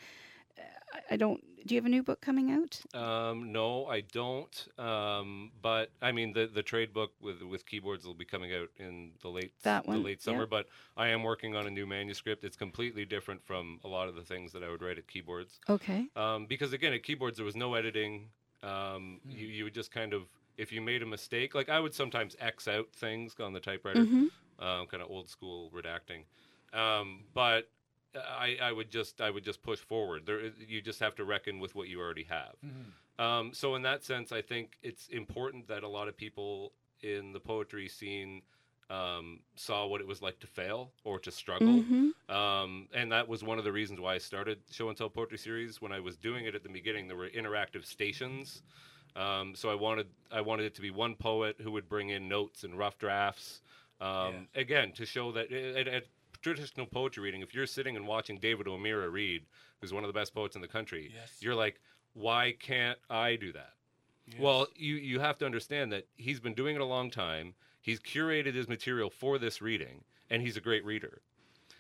uh, 0.58 0.62
I 1.12 1.18
don't. 1.18 1.44
Do 1.66 1.74
you 1.76 1.80
have 1.80 1.86
a 1.86 1.90
new 1.90 2.04
book 2.04 2.22
coming 2.22 2.52
out? 2.52 2.86
Um, 2.94 3.52
no, 3.52 3.88
I 3.88 4.02
don't. 4.02 4.68
Um, 4.80 5.52
but 5.62 5.92
I 6.02 6.12
mean, 6.12 6.32
the 6.34 6.48
the 6.48 6.64
trade 6.64 6.94
book 6.94 7.14
with 7.20 7.42
with 7.42 7.66
keyboards 7.66 8.06
will 8.06 8.14
be 8.14 8.26
coming 8.26 8.54
out 8.54 8.70
in 8.78 9.14
the 9.22 9.30
late 9.30 9.54
That 9.64 9.86
one, 9.86 9.98
the 9.98 10.00
late 10.06 10.22
summer. 10.22 10.44
yeah. 10.44 10.46
But 10.46 10.68
I 10.96 11.08
am 11.10 11.24
working 11.24 11.56
on 11.56 11.68
a 11.68 11.70
new 11.70 11.86
manuscript. 11.86 12.44
It's 12.46 12.56
completely 12.56 13.04
different 13.06 13.44
from 13.46 13.80
a 13.84 13.88
lot 13.88 14.08
of 14.08 14.16
the 14.16 14.24
things 14.24 14.54
that 14.54 14.64
I 14.64 14.70
would 14.70 14.82
write 14.82 14.98
at 14.98 15.08
keyboards. 15.08 15.60
Okay. 15.70 16.10
Um, 16.16 16.46
because 16.48 16.74
again, 16.74 16.94
at 16.94 17.04
keyboards 17.04 17.38
there 17.38 17.46
was 17.46 17.56
no 17.56 17.74
editing. 17.74 18.32
Um, 18.64 19.22
Hmm. 19.24 19.32
you 19.32 19.48
you 19.48 19.64
would 19.66 19.74
just 19.74 19.92
kind 19.92 20.14
of 20.14 20.30
if 20.58 20.72
you 20.72 20.82
made 20.82 21.02
a 21.04 21.06
mistake, 21.06 21.54
like 21.56 21.70
I 21.70 21.80
would 21.82 21.94
sometimes 21.94 22.36
X 22.40 22.68
out 22.68 22.94
things 22.94 23.36
on 23.40 23.54
the 23.54 23.60
typewriter, 23.60 24.08
Mhm. 24.08 24.30
um, 24.60 24.88
kind 24.88 25.04
of 25.04 25.10
old 25.10 25.30
school 25.30 25.70
redacting. 25.72 26.26
Um, 26.74 27.26
but 27.34 27.70
I, 28.16 28.58
I 28.62 28.72
would 28.72 28.90
just 28.90 29.22
I 29.22 29.30
would 29.30 29.44
just 29.44 29.62
push 29.62 29.80
forward. 29.80 30.26
There, 30.26 30.52
you 30.68 30.82
just 30.82 31.00
have 31.00 31.16
to 31.16 31.26
reckon 31.26 31.60
with 31.60 31.76
what 31.76 31.88
you 31.88 32.00
already 32.00 32.28
have. 32.30 32.56
Um, 33.18 33.54
so 33.54 33.76
in 33.76 33.82
that 33.84 34.04
sense, 34.04 34.32
I 34.32 34.42
think 34.42 34.78
it's 34.84 35.08
important 35.08 35.68
that 35.68 35.84
a 35.84 35.88
lot 35.88 36.08
of 36.08 36.18
people 36.18 36.74
in 37.02 37.32
the 37.34 37.40
poetry 37.40 37.88
scene 37.88 38.42
um, 38.90 39.40
saw 39.56 39.88
what 39.88 40.02
it 40.02 40.08
was 40.08 40.22
like 40.22 40.40
to 40.40 40.48
fail 40.48 40.92
or 41.04 41.18
to 41.20 41.32
struggle. 41.32 41.84
Mhm. 41.84 42.12
Um, 42.30 42.88
and 42.94 43.12
that 43.12 43.28
was 43.28 43.44
one 43.44 43.58
of 43.58 43.64
the 43.64 43.72
reasons 43.72 44.00
why 44.00 44.16
I 44.16 44.18
started 44.20 44.60
Show 44.70 44.90
and 44.90 44.98
Tell 44.98 45.10
Poetry 45.10 45.38
Series. 45.38 45.82
When 45.82 45.92
I 45.92 46.00
was 46.00 46.18
doing 46.18 46.46
it 46.46 46.56
at 46.56 46.64
the 46.64 46.70
beginning, 46.70 47.08
there 47.08 47.18
were 47.18 47.30
interactive 47.30 47.86
stations. 47.86 48.62
Um, 49.16 49.56
so 49.56 49.70
I 49.70 49.76
wanted 49.76 50.08
I 50.32 50.42
wanted 50.42 50.66
it 50.66 50.76
to 50.76 50.82
be 50.82 50.92
one 50.92 51.16
poet 51.16 51.56
who 51.62 51.72
would 51.72 51.88
bring 51.88 52.10
in 52.10 52.28
notes 52.28 52.64
and 52.64 52.78
rough 52.78 52.98
drafts. 52.98 53.62
Um, 54.02 54.48
Again, 54.56 54.92
to 54.94 55.06
show 55.06 55.32
that 55.32 55.52
at, 55.52 55.88
at 55.88 56.04
traditional 56.54 56.86
poetry 56.86 57.24
reading, 57.24 57.42
if 57.42 57.56
you're 57.56 57.66
sitting 57.66 57.96
and 57.96 58.06
watching 58.06 58.38
David 58.38 58.68
O'Meara 58.68 59.10
read, 59.10 59.44
who's 59.82 59.92
one 59.92 60.04
of 60.04 60.08
the 60.08 60.14
best 60.14 60.34
poets 60.36 60.56
in 60.56 60.62
the 60.62 60.68
country, 60.68 61.12
Yes. 61.14 61.38
you're 61.40 61.56
like, 61.56 61.80
why 62.14 62.54
can't 62.60 63.00
I 63.10 63.36
do 63.36 63.52
that? 63.54 63.74
Well, 64.40 64.68
you 64.76 64.96
you 64.96 65.20
have 65.20 65.38
to 65.40 65.46
understand 65.46 65.92
that 65.92 66.08
he's 66.16 66.40
been 66.40 66.54
doing 66.56 66.76
it 66.76 66.82
a 66.82 66.86
long 66.86 67.12
time. 67.12 67.54
He's 67.82 68.00
curated 68.00 68.56
his 68.56 68.68
material 68.68 69.10
for 69.12 69.38
this 69.38 69.62
reading, 69.62 70.04
and 70.32 70.42
he's 70.42 70.58
a 70.58 70.62
great 70.62 70.84
reader. 70.84 71.22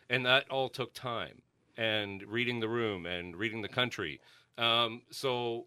And 0.10 0.26
that 0.28 0.50
all 0.52 0.70
took 0.70 0.94
time, 0.94 1.42
and 1.78 2.22
reading 2.24 2.60
the 2.60 2.70
room 2.70 3.06
and 3.08 3.36
reading 3.36 3.62
the 3.64 3.68
country. 3.68 4.20
Um, 4.60 5.02
so 5.10 5.66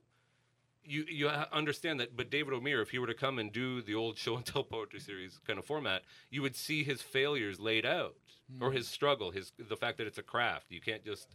you 0.89 1.05
you 1.09 1.29
understand 1.29 2.01
that. 2.01 2.17
But 2.17 2.31
David 2.31 2.53
O'Meara, 2.55 2.83
if 2.83 2.91
he 2.91 2.99
were 2.99 3.07
to 3.07 3.15
come 3.15 3.39
and 3.39 3.53
do 3.53 3.83
the 3.83 3.95
old 3.95 4.17
show 4.19 4.37
and 4.37 4.45
tell 4.47 4.65
poetry 4.65 5.01
series 5.01 5.39
kind 5.47 5.59
of 5.59 5.65
format, 5.65 6.03
you 6.31 6.43
would 6.43 6.57
see 6.57 6.83
his 6.85 7.03
failures 7.03 7.61
laid 7.61 7.85
out, 7.87 8.15
or 8.61 8.73
his 8.73 8.89
struggle, 8.89 9.31
his 9.31 9.53
the 9.59 9.77
fact 9.77 9.99
that 9.99 10.07
it's 10.07 10.19
a 10.19 10.23
craft. 10.23 10.67
You 10.71 10.81
can't 10.81 11.05
just 11.05 11.29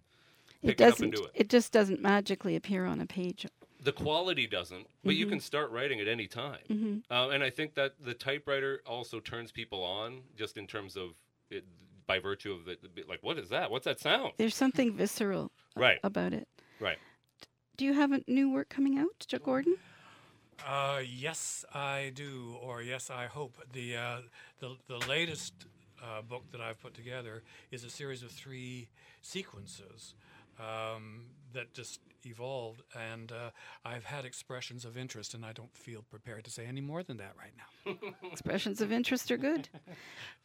It 0.62 0.68
pick 0.68 0.82
it 0.82 0.84
up 0.84 0.90
doesn't. 0.92 1.04
and 1.06 1.14
do 1.14 1.24
it 1.26 1.32
It 1.36 1.50
just 1.50 1.72
doesn't 1.72 2.02
magically 2.02 2.56
appear 2.56 2.86
on 2.86 3.00
a 3.00 3.06
page. 3.06 3.46
the 3.82 3.92
quality 3.92 4.48
doesn't, 4.48 4.88
but 5.04 5.16
you 5.16 5.26
can 5.28 5.40
start 5.42 5.70
writing 5.72 6.00
at 6.00 6.08
any 6.08 6.26
time. 6.28 7.04
Uh, 7.12 7.30
and 7.30 7.44
I 7.44 7.50
think 7.50 7.74
that 7.76 7.96
the 8.04 8.14
typewriter 8.14 8.82
also 8.88 9.20
turns 9.20 9.52
people 9.52 9.84
on, 9.84 10.22
just 10.38 10.58
in 10.58 10.68
terms 10.68 10.96
of 10.96 11.10
it, 11.50 11.66
by 12.08 12.20
virtue 12.20 12.52
of 12.54 12.66
the 12.66 12.78
the- 12.96 13.04
like, 13.08 13.22
what 13.24 13.38
is 13.38 13.50
that? 13.50 13.70
What's 13.72 13.86
that 13.86 14.00
sound? 14.00 14.34
There's 14.38 14.56
something 14.56 14.94
visceral 14.94 15.52
Right, 15.76 16.00
about 16.04 16.34
it. 16.34 16.48
right. 16.80 16.98
Do 17.76 17.86
you 17.86 17.94
have 17.94 18.12
a 18.12 18.22
new 18.28 18.52
work 18.52 18.70
coming 18.70 19.00
out, 19.00 19.26
Joe 19.28 19.40
Gordon? 19.40 19.78
Uh, 20.66 21.02
yes, 21.04 21.66
I 21.74 22.12
do, 22.14 22.56
or 22.62 22.84
yes, 22.84 23.10
I 23.10 23.26
hope. 23.26 23.56
The 23.74 23.98
uh, 23.98 24.18
the 24.60 24.76
the 24.88 25.00
latest 25.08 25.54
uh, 26.02 26.22
book 26.22 26.44
that 26.52 26.62
I've 26.62 26.80
put 26.80 26.94
together 26.94 27.42
is 27.72 27.84
a 27.84 27.90
series 27.90 28.22
of 28.22 28.32
three 28.32 28.90
sequences 29.22 30.14
um, 30.60 31.26
that 31.54 31.74
just 31.74 32.00
evolved, 32.26 32.82
and 32.96 33.32
uh, 33.32 33.50
I've 33.86 34.06
had 34.06 34.26
expressions 34.26 34.86
of 34.86 34.98
interest, 34.98 35.34
and 35.34 35.46
I 35.46 35.54
don't 35.54 35.76
feel 35.76 36.04
prepared 36.10 36.44
to 36.46 36.52
say 36.52 36.66
any 36.66 36.82
more 36.82 37.04
than 37.04 37.18
that 37.18 37.34
right 37.38 37.54
now. 37.58 37.96
Expressions 38.32 38.82
of 38.82 38.92
interest 38.92 39.32
are 39.32 39.38
good. 39.38 39.70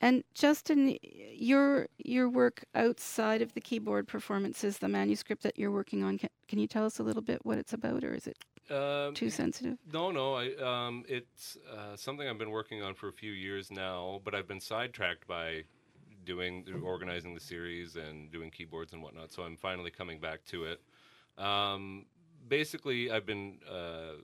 And 0.00 0.24
Justin, 0.34 0.96
your 1.02 1.88
your 1.98 2.28
work 2.28 2.64
outside 2.74 3.42
of 3.42 3.54
the 3.54 3.60
keyboard 3.60 4.08
performances, 4.08 4.78
the 4.78 4.88
manuscript 4.88 5.42
that 5.42 5.58
you're 5.58 5.70
working 5.70 6.02
on, 6.02 6.18
can, 6.18 6.30
can 6.48 6.58
you 6.58 6.66
tell 6.66 6.84
us 6.84 6.98
a 6.98 7.02
little 7.02 7.22
bit 7.22 7.44
what 7.44 7.58
it's 7.58 7.72
about, 7.72 8.04
or 8.04 8.14
is 8.14 8.26
it 8.26 8.38
Um, 8.70 9.14
too 9.14 9.30
sensitive? 9.30 9.78
no, 9.92 10.10
no. 10.10 10.34
I, 10.34 10.54
um, 10.56 11.04
it's 11.08 11.56
uh, 11.72 11.96
something 11.96 12.28
I've 12.28 12.38
been 12.38 12.50
working 12.50 12.82
on 12.82 12.94
for 12.94 13.08
a 13.08 13.12
few 13.12 13.32
years 13.32 13.70
now, 13.70 14.20
but 14.24 14.34
I've 14.34 14.48
been 14.48 14.60
sidetracked 14.60 15.26
by 15.26 15.64
doing 16.24 16.64
organizing 16.84 17.34
the 17.34 17.40
series 17.40 17.96
and 17.96 18.30
doing 18.30 18.50
keyboards 18.50 18.92
and 18.92 19.02
whatnot. 19.02 19.32
So 19.32 19.42
I'm 19.44 19.56
finally 19.56 19.90
coming 19.90 20.20
back 20.20 20.44
to 20.46 20.64
it. 20.64 20.80
Um, 21.38 22.06
basically, 22.48 23.10
I've 23.10 23.26
been 23.26 23.58
uh, 23.70 24.20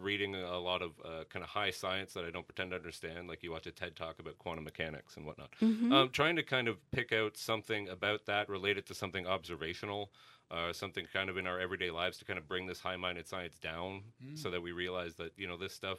reading 0.00 0.34
a 0.34 0.58
lot 0.58 0.82
of 0.82 0.92
uh, 1.04 1.24
kind 1.28 1.42
of 1.42 1.48
high 1.48 1.70
science 1.70 2.12
that 2.14 2.24
I 2.24 2.30
don't 2.30 2.46
pretend 2.46 2.70
to 2.70 2.76
understand. 2.76 3.28
Like 3.28 3.42
you 3.42 3.50
watch 3.52 3.66
a 3.66 3.70
TED 3.70 3.96
talk 3.96 4.18
about 4.18 4.38
quantum 4.38 4.64
mechanics 4.64 5.16
and 5.16 5.26
whatnot. 5.26 5.50
Um, 5.92 6.08
trying 6.10 6.36
to 6.36 6.42
kind 6.42 6.68
of 6.68 6.78
pick 6.90 7.12
out 7.12 7.36
something 7.36 7.88
about 7.88 8.26
that 8.26 8.48
related 8.48 8.86
to 8.86 8.94
something 8.94 9.26
observational, 9.26 10.10
uh, 10.50 10.72
something 10.72 11.06
kind 11.12 11.30
of 11.30 11.36
in 11.36 11.46
our 11.46 11.58
everyday 11.60 11.90
lives 11.90 12.18
to 12.18 12.24
kind 12.24 12.38
of 12.38 12.48
bring 12.48 12.66
this 12.66 12.80
high-minded 12.80 13.26
science 13.28 13.58
down, 13.58 14.02
so 14.34 14.50
that 14.50 14.60
we 14.60 14.72
realize 14.72 15.14
that 15.14 15.32
you 15.36 15.46
know 15.46 15.56
this 15.56 15.72
stuff 15.74 15.98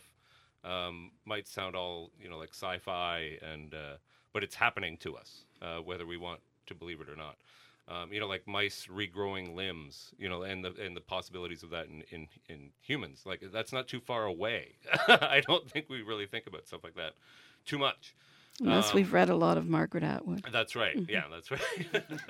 um, 0.63 1.11
might 1.25 1.47
sound 1.47 1.75
all 1.75 2.11
you 2.21 2.29
know 2.29 2.37
like 2.37 2.49
sci-fi 2.53 3.37
and 3.41 3.73
uh, 3.73 3.95
but 4.33 4.43
it's 4.43 4.55
happening 4.55 4.97
to 4.97 5.15
us 5.15 5.45
uh, 5.61 5.77
whether 5.77 6.05
we 6.05 6.17
want 6.17 6.39
to 6.67 6.75
believe 6.75 7.01
it 7.01 7.09
or 7.09 7.15
not. 7.15 7.35
Um, 7.91 8.13
you 8.13 8.19
know, 8.21 8.27
like 8.27 8.47
mice 8.47 8.87
regrowing 8.89 9.53
limbs, 9.53 10.13
you 10.17 10.29
know, 10.29 10.43
and 10.43 10.63
the 10.63 10.73
and 10.81 10.95
the 10.95 11.01
possibilities 11.01 11.61
of 11.61 11.71
that 11.71 11.87
in 11.87 12.03
in, 12.11 12.27
in 12.47 12.69
humans. 12.81 13.23
Like 13.25 13.43
that's 13.51 13.73
not 13.73 13.87
too 13.87 13.99
far 13.99 14.25
away. 14.25 14.75
I 15.07 15.41
don't 15.45 15.69
think 15.69 15.87
we 15.89 16.01
really 16.01 16.25
think 16.25 16.47
about 16.47 16.67
stuff 16.67 16.83
like 16.83 16.95
that 16.95 17.13
too 17.65 17.77
much. 17.77 18.15
Unless 18.61 18.91
Um, 18.91 18.95
we've 18.95 19.11
read 19.11 19.29
a 19.29 19.35
lot 19.35 19.57
of 19.57 19.65
Margaret 19.67 20.03
Atwood. 20.03 20.43
That's 20.51 20.75
right. 20.75 20.97
Yeah, 21.09 21.23
that's 21.31 21.49
right. 21.51 21.61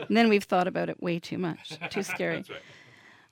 And 0.08 0.18
then 0.18 0.30
we've 0.30 0.44
thought 0.44 0.68
about 0.68 0.90
it 0.90 1.02
way 1.02 1.20
too 1.20 1.38
much. 1.38 1.78
Too 1.90 2.04
scary. 2.14 2.38
that's 2.38 2.50
right. 2.50 2.62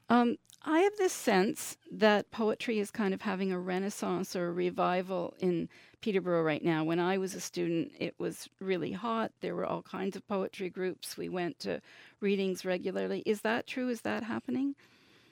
Um, 0.09 0.37
I 0.63 0.79
have 0.79 0.97
this 0.97 1.13
sense 1.13 1.77
that 1.91 2.31
poetry 2.31 2.79
is 2.79 2.91
kind 2.91 3.13
of 3.13 3.21
having 3.21 3.51
a 3.51 3.59
renaissance 3.59 4.35
or 4.35 4.49
a 4.49 4.51
revival 4.51 5.35
in 5.39 5.69
Peterborough 6.01 6.43
right 6.43 6.63
now. 6.63 6.83
When 6.83 6.99
I 6.99 7.17
was 7.17 7.33
a 7.33 7.39
student, 7.39 7.93
it 7.97 8.15
was 8.17 8.49
really 8.59 8.91
hot. 8.91 9.31
There 9.41 9.55
were 9.55 9.65
all 9.65 9.81
kinds 9.81 10.15
of 10.15 10.27
poetry 10.27 10.69
groups. 10.69 11.17
We 11.17 11.29
went 11.29 11.59
to 11.59 11.81
readings 12.19 12.65
regularly. 12.65 13.23
Is 13.25 13.41
that 13.41 13.67
true? 13.67 13.89
Is 13.89 14.01
that 14.01 14.23
happening? 14.23 14.75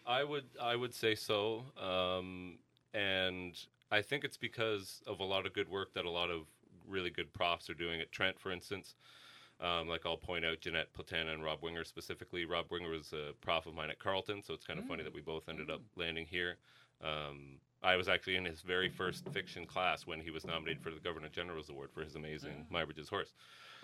I 0.05 0.23
would 0.23 0.45
I 0.61 0.75
would 0.77 0.93
say 0.93 1.15
so, 1.15 1.63
um, 1.77 2.57
and 2.93 3.53
I 3.91 4.01
think 4.01 4.23
it's 4.23 4.37
because 4.37 5.01
of 5.05 5.19
a 5.19 5.23
lot 5.25 5.45
of 5.45 5.53
good 5.53 5.69
work 5.69 5.93
that 5.95 6.05
a 6.05 6.09
lot 6.09 6.29
of 6.29 6.43
really 6.87 7.09
good 7.09 7.33
profs 7.33 7.69
are 7.69 7.73
doing 7.73 7.99
at 7.99 8.11
Trent, 8.13 8.39
for 8.39 8.51
instance. 8.51 8.95
Um, 9.59 9.87
like 9.87 10.05
I'll 10.05 10.17
point 10.17 10.45
out 10.45 10.61
Jeanette 10.61 10.93
Platana 10.93 11.33
and 11.33 11.43
Rob 11.43 11.63
Winger 11.63 11.83
specifically. 11.83 12.45
Rob 12.45 12.67
Winger 12.69 12.89
was 12.89 13.11
a 13.13 13.33
prof 13.41 13.65
of 13.65 13.73
mine 13.73 13.89
at 13.89 13.97
Carleton, 13.97 14.43
so 14.43 14.53
it's 14.53 14.65
kind 14.65 14.79
of 14.79 14.85
funny 14.85 15.03
that 15.03 15.13
we 15.13 15.21
both 15.21 15.49
ended 15.49 15.71
up 15.71 15.81
landing 15.95 16.27
here. 16.27 16.57
Um, 17.03 17.57
I 17.83 17.95
was 17.95 18.07
actually 18.07 18.35
in 18.35 18.45
his 18.45 18.61
very 18.61 18.89
first 18.89 19.27
fiction 19.29 19.65
class 19.65 20.05
when 20.05 20.19
he 20.19 20.31
was 20.31 20.45
nominated 20.45 20.81
for 20.83 20.91
the 20.91 20.99
Governor 20.99 21.29
General's 21.29 21.69
Award 21.69 21.89
for 21.91 22.03
his 22.03 22.15
amazing 22.15 22.65
Muybridge's 22.71 23.09
Horse. 23.09 23.33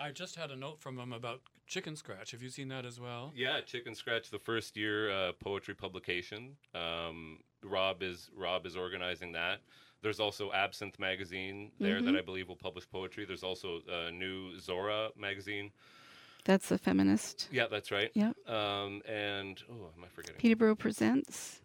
I 0.00 0.10
just 0.10 0.34
had 0.34 0.50
a 0.50 0.56
note 0.56 0.80
from 0.80 0.98
him 0.98 1.12
about 1.12 1.40
Chicken 1.66 1.96
Scratch. 1.96 2.32
Have 2.32 2.42
you 2.42 2.50
seen 2.50 2.68
that 2.68 2.84
as 2.84 2.98
well? 2.98 3.32
Yeah, 3.34 3.60
Chicken 3.60 3.94
Scratch, 3.94 4.30
the 4.30 4.38
first 4.38 4.76
year 4.76 5.10
uh, 5.10 5.32
poetry 5.32 5.74
publication. 5.74 6.56
Um, 6.74 7.38
Rob 7.62 8.02
is 8.02 8.30
Rob 8.36 8.66
is 8.66 8.76
organizing 8.76 9.32
that. 9.32 9.60
There's 10.04 10.20
also 10.20 10.52
Absinthe 10.52 10.98
magazine 10.98 11.72
there 11.80 12.02
that 12.02 12.14
I 12.14 12.20
believe 12.20 12.46
will 12.46 12.56
publish 12.56 12.84
poetry. 12.90 13.24
There's 13.24 13.42
also 13.42 13.80
a 13.90 14.10
new 14.10 14.60
Zora 14.60 15.08
magazine. 15.18 15.70
That's 16.44 16.68
the 16.68 16.76
feminist. 16.76 17.48
Yeah, 17.50 17.68
that's 17.70 17.90
right. 17.90 18.10
Yeah. 18.12 18.32
Um, 18.46 19.00
and 19.08 19.62
oh, 19.70 19.88
am 19.96 20.04
I 20.04 20.08
forgetting? 20.14 20.36
Peterborough 20.36 20.74
Presents. 20.74 21.62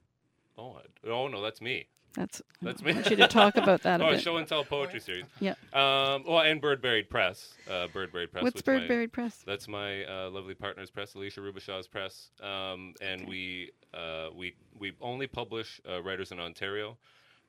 Oh, 0.58 0.78
I- 0.78 1.10
oh 1.10 1.28
no, 1.28 1.42
that's 1.42 1.60
me. 1.60 1.88
That's. 2.14 2.42
That's 2.62 2.82
I 2.82 2.86
me. 2.86 2.94
want 2.94 3.10
you 3.10 3.18
to 3.18 3.28
talk 3.28 3.58
about 3.58 3.84
that 3.84 4.00
a 4.02 4.08
oh, 4.08 4.12
bit. 4.12 4.22
show 4.22 4.38
and 4.38 4.48
tell 4.48 4.64
poetry 4.64 5.02
series. 5.02 5.26
Yeah. 5.42 5.56
Um, 5.74 6.24
well, 6.26 6.40
and 6.40 6.62
Bird 6.62 6.82
Buried 6.82 7.10
Press. 7.10 7.54
Uh, 7.70 7.88
Bird 7.88 8.14
Buried 8.14 8.32
Press. 8.32 8.42
What's 8.42 8.62
Bird 8.62 8.84
my- 8.84 8.88
Buried 8.88 9.12
Press? 9.12 9.44
That's 9.46 9.68
my 9.68 10.06
uh, 10.06 10.30
lovely 10.30 10.56
partner's 10.56 10.90
press, 10.90 11.14
Elisha 11.14 11.42
Rubacha's 11.42 11.88
press, 11.90 12.30
um, 12.42 12.94
and 13.02 13.24
Okay. 13.24 13.30
we 13.30 13.72
uh, 13.94 14.30
we 14.34 14.56
we 14.80 14.94
only 15.02 15.28
publish 15.28 15.82
uh, 15.90 16.02
writers 16.02 16.32
in 16.32 16.40
Ontario. 16.40 16.98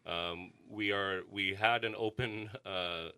Um, 0.07 0.53
we 0.69 0.93
are 0.93 1.23
we 1.31 1.55
had 1.55 1.85
an 1.85 1.95
open 1.97 2.51
uh, 2.65 3.09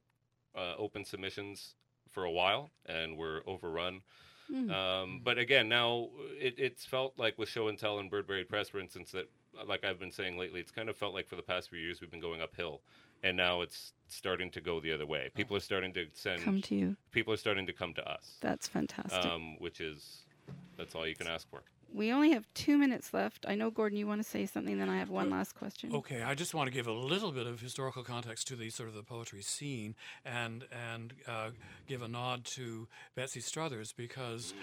uh, 0.55 0.75
open 0.79 1.05
submissions 1.05 1.75
for 2.11 2.25
a 2.25 2.31
while, 2.31 2.71
and 2.87 3.17
we're 3.17 3.41
overrun. 3.47 4.03
Hmm. 4.49 4.71
Um, 4.71 5.21
but 5.25 5.39
again, 5.39 5.69
now 5.69 6.09
it, 6.39 6.55
it's 6.59 6.85
felt 6.85 7.15
like 7.17 7.39
with 7.39 7.49
Show 7.49 7.69
and 7.69 7.79
Tell 7.79 7.99
and 7.99 8.11
Bird 8.11 8.27
Buried 8.27 8.49
Press, 8.49 8.69
for 8.69 8.81
instance, 8.81 9.13
that 9.13 9.31
like 9.67 9.85
I've 9.85 9.99
been 9.99 10.11
saying 10.11 10.37
lately, 10.39 10.61
it's 10.61 10.73
kind 10.73 10.89
of 10.89 10.97
felt 10.97 11.15
like 11.15 11.29
for 11.29 11.37
the 11.37 11.43
past 11.43 11.71
few 11.71 11.79
years 11.79 12.01
we've 12.01 12.11
been 12.11 12.21
going 12.21 12.43
uphill, 12.43 12.81
and 13.23 13.37
now 13.37 13.61
it's 13.61 13.93
starting 14.09 14.51
to 14.51 14.61
go 14.61 14.81
the 14.81 14.93
other 14.93 15.07
way. 15.07 15.31
People 15.35 15.57
are 15.57 15.61
starting 15.61 15.93
to 15.95 16.07
send. 16.13 16.43
Come 16.43 16.61
to 16.63 16.75
you. 16.75 16.97
people 17.13 17.33
are 17.33 17.39
starting 17.39 17.67
to 17.67 17.73
come 17.73 17.95
to 17.95 18.07
us 18.11 18.37
That's 18.41 18.69
fantastic. 18.69 19.25
um, 19.25 19.57
which 19.59 19.81
is 19.81 20.23
that's 20.77 20.95
all 20.95 21.07
you 21.07 21.15
can 21.15 21.29
ask 21.29 21.49
for. 21.49 21.63
We 21.95 22.13
only 22.13 22.31
have 22.33 22.47
two 22.55 22.79
minutes 22.79 23.13
left. 23.13 23.45
I 23.49 23.55
know, 23.55 23.71
Gordon, 23.71 23.99
you 23.99 24.07
want 24.07 24.23
to 24.23 24.29
say 24.29 24.47
something, 24.47 24.79
then 24.79 24.89
I 24.89 24.99
have 24.99 25.11
one 25.11 25.31
last 25.31 25.55
question. 25.55 25.95
Okay, 25.95 26.23
I 26.23 26.35
just 26.35 26.55
want 26.55 26.67
to 26.69 26.73
give 26.73 26.87
a 26.87 26.93
little 26.93 27.33
bit 27.33 27.47
of 27.47 27.61
historical 27.61 28.03
context 28.03 28.49
to 28.49 28.57
the 28.57 28.71
sort 28.71 28.89
of 28.89 28.95
the 28.95 29.03
poetry 29.03 29.43
scene, 29.43 29.95
and 30.25 30.65
and 30.91 31.13
uh, 31.29 31.51
give 31.87 32.03
a 32.03 32.09
nod 32.09 32.45
to 32.45 32.89
Betsy 33.15 33.41
Struthers 33.41 33.93
because 33.93 34.55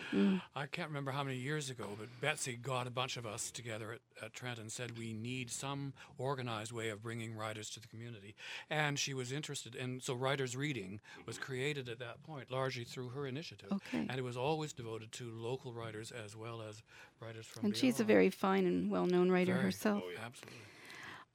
I 0.56 0.66
can't 0.66 0.90
remember 0.90 1.12
how 1.12 1.24
many 1.24 1.38
years 1.38 1.70
ago, 1.70 1.86
but 1.98 2.08
Betsy 2.22 2.56
got 2.56 2.88
a 2.88 2.92
bunch 2.92 3.18
of 3.18 3.26
us 3.26 3.52
together 3.52 3.94
at, 3.94 4.26
at 4.26 4.34
Trent 4.34 4.60
and 4.60 4.72
said 4.72 4.98
we 4.98 5.14
need 5.14 5.52
some 5.52 5.94
organized 6.18 6.72
way 6.72 6.90
of 6.90 7.04
bringing 7.04 7.36
writers 7.36 7.70
to 7.72 7.80
the 7.80 7.88
community, 7.88 8.36
and 8.70 8.98
she 8.98 9.14
was 9.14 9.32
interested, 9.32 9.76
and 9.76 10.02
so 10.02 10.14
Writers 10.14 10.56
Reading 10.56 11.00
was 11.26 11.38
created 11.38 11.90
at 11.90 12.00
that 12.00 12.24
point 12.24 12.52
largely 12.52 12.84
through 12.84 13.10
her 13.10 13.28
initiative, 13.28 13.72
Okay. 13.72 14.06
and 14.10 14.18
it 14.18 14.24
was 14.24 14.38
always 14.38 14.74
devoted 14.74 15.12
to 15.14 15.30
local 15.32 15.74
writers 15.74 16.12
as 16.12 16.36
well 16.36 16.62
as 16.68 16.82
writers 17.22 17.46
from 17.46 17.66
and 17.66 17.78
she's 17.78 18.00
a 18.00 18.04
very 18.04 18.30
fine 18.30 18.66
and 18.66 18.90
well-known 18.90 19.30
writer 19.30 19.54
Very. 19.54 19.66
herself. 19.66 20.04
absolutely. 20.24 20.60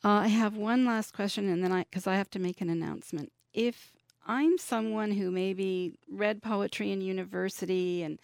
Uh, 0.05 0.09
I 0.09 0.29
have 0.29 0.57
one 0.57 0.85
last 0.85 1.14
question, 1.14 1.49
and 1.49 1.64
then 1.64 1.73
I, 1.73 1.85
because 1.85 2.07
I 2.07 2.16
have 2.16 2.29
to 2.31 2.38
make 2.38 2.61
an 2.61 2.68
announcement. 2.68 3.33
If 3.55 3.92
I'm 4.27 4.59
someone 4.59 5.12
who 5.12 5.31
maybe 5.31 5.99
read 6.11 6.42
poetry 6.42 6.92
in 6.92 7.01
university 7.01 8.03
and 8.03 8.18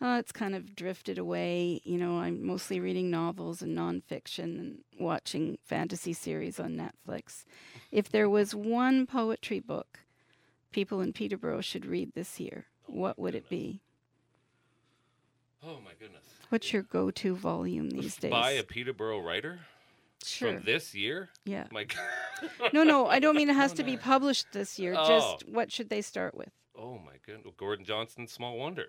uh, 0.00 0.16
it's 0.18 0.32
kind 0.32 0.54
of 0.54 0.74
drifted 0.76 1.18
away, 1.18 1.80
you 1.84 1.98
know, 1.98 2.18
I'm 2.18 2.46
mostly 2.46 2.80
reading 2.80 3.10
novels 3.10 3.62
and 3.62 3.76
nonfiction 3.76 4.58
and 4.58 4.78
watching 4.98 5.58
fantasy 5.64 6.12
series 6.12 6.60
on 6.60 6.76
Netflix. 6.76 7.44
If 7.90 8.10
there 8.10 8.28
was 8.28 8.54
one 8.54 9.06
poetry 9.06 9.60
book 9.60 10.00
people 10.70 11.00
in 11.00 11.14
Peterborough 11.14 11.62
should 11.62 11.86
read 11.86 12.12
this 12.14 12.38
year, 12.38 12.66
what 12.84 13.18
would 13.18 13.34
it 13.34 13.48
be? 13.48 13.80
Oh 15.66 15.78
my 15.84 15.92
goodness! 15.98 16.22
What's 16.50 16.72
your 16.72 16.82
go-to 16.82 17.34
volume 17.34 17.90
these 17.90 18.16
days? 18.16 18.30
By 18.30 18.52
a 18.52 18.62
Peterborough 18.62 19.20
writer 19.20 19.58
sure. 20.24 20.54
from 20.54 20.62
this 20.64 20.94
year. 20.94 21.28
yeah. 21.44 21.66
My 21.72 21.84
God. 21.84 21.98
No, 22.74 22.84
no, 22.84 23.06
I 23.06 23.18
don't 23.18 23.34
mean 23.36 23.48
it 23.48 23.56
has 23.56 23.72
to 23.74 23.82
be 23.84 23.96
published 24.12 24.46
this 24.52 24.78
year. 24.78 24.94
Oh. 24.96 25.08
Just 25.08 25.48
what 25.48 25.72
should 25.72 25.88
they 25.88 26.02
start 26.02 26.34
with? 26.36 26.50
oh 26.78 26.98
my 27.04 27.14
goodness! 27.24 27.54
Gordon 27.56 27.84
Johnston's 27.84 28.30
Small 28.32 28.56
Wonder. 28.58 28.86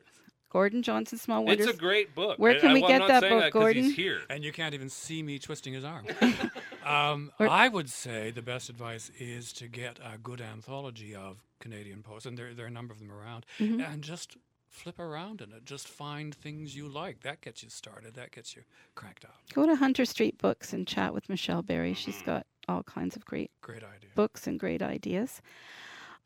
Gordon 0.50 0.82
Johnston, 0.82 1.18
Small 1.18 1.44
Wonders. 1.44 1.68
It's 1.68 1.76
a 1.76 1.80
great 1.80 2.16
book. 2.16 2.40
Where 2.40 2.58
can 2.58 2.70
I- 2.72 2.74
we 2.76 2.82
I'm 2.84 2.88
get 2.90 2.98
not 3.00 3.08
that 3.10 3.22
book, 3.22 3.30
that 3.42 3.52
'cause 3.52 3.62
Gordon? 3.62 3.84
He's 3.84 3.96
here. 3.98 4.22
And 4.30 4.46
you 4.46 4.54
can't 4.54 4.74
even 4.74 4.90
see 4.90 5.22
me 5.22 5.40
twisting 5.40 5.74
his 5.74 5.84
arm. 5.84 6.06
um, 6.86 7.32
Or- 7.38 7.50
I 7.50 7.68
would 7.68 7.90
say 7.90 8.32
the 8.32 8.42
best 8.42 8.70
advice 8.70 9.12
is 9.20 9.52
to 9.54 9.68
get 9.68 10.00
a 10.02 10.18
good 10.18 10.40
anthology 10.40 11.14
of 11.14 11.44
Canadian 11.60 12.02
poets, 12.02 12.26
and 12.26 12.38
there, 12.38 12.54
there 12.54 12.64
are 12.64 12.70
a 12.70 12.72
number 12.72 12.94
of 12.94 13.00
them 13.00 13.12
around, 13.12 13.46
Mm-hmm. 13.60 13.82
and 13.82 14.02
just 14.04 14.38
flip 14.78 15.00
around 15.00 15.42
in 15.42 15.52
it. 15.54 15.66
Just 15.66 15.88
find 15.88 16.34
things 16.34 16.76
you 16.76 16.88
like. 16.88 17.22
That 17.22 17.42
gets 17.42 17.64
you 17.64 17.70
started. 17.70 18.14
That 18.16 18.32
gets 18.32 18.56
you 18.56 18.64
cranked 18.96 19.26
out. 19.26 19.34
Go 19.54 19.66
to 19.66 19.76
Hunter 19.76 20.06
Street 20.06 20.38
Books 20.38 20.74
and 20.74 20.88
chat 20.88 21.14
with 21.14 21.30
Michelle 21.30 21.62
Berry. 21.62 21.94
She's 21.94 22.22
got 22.22 22.46
all 22.68 22.84
kinds 22.84 23.16
of 23.16 23.26
great 23.26 23.52
Great 23.62 23.84
idea. 23.84 24.10
books 24.16 24.48
and 24.48 24.60
great 24.60 24.82
ideas. 24.82 25.42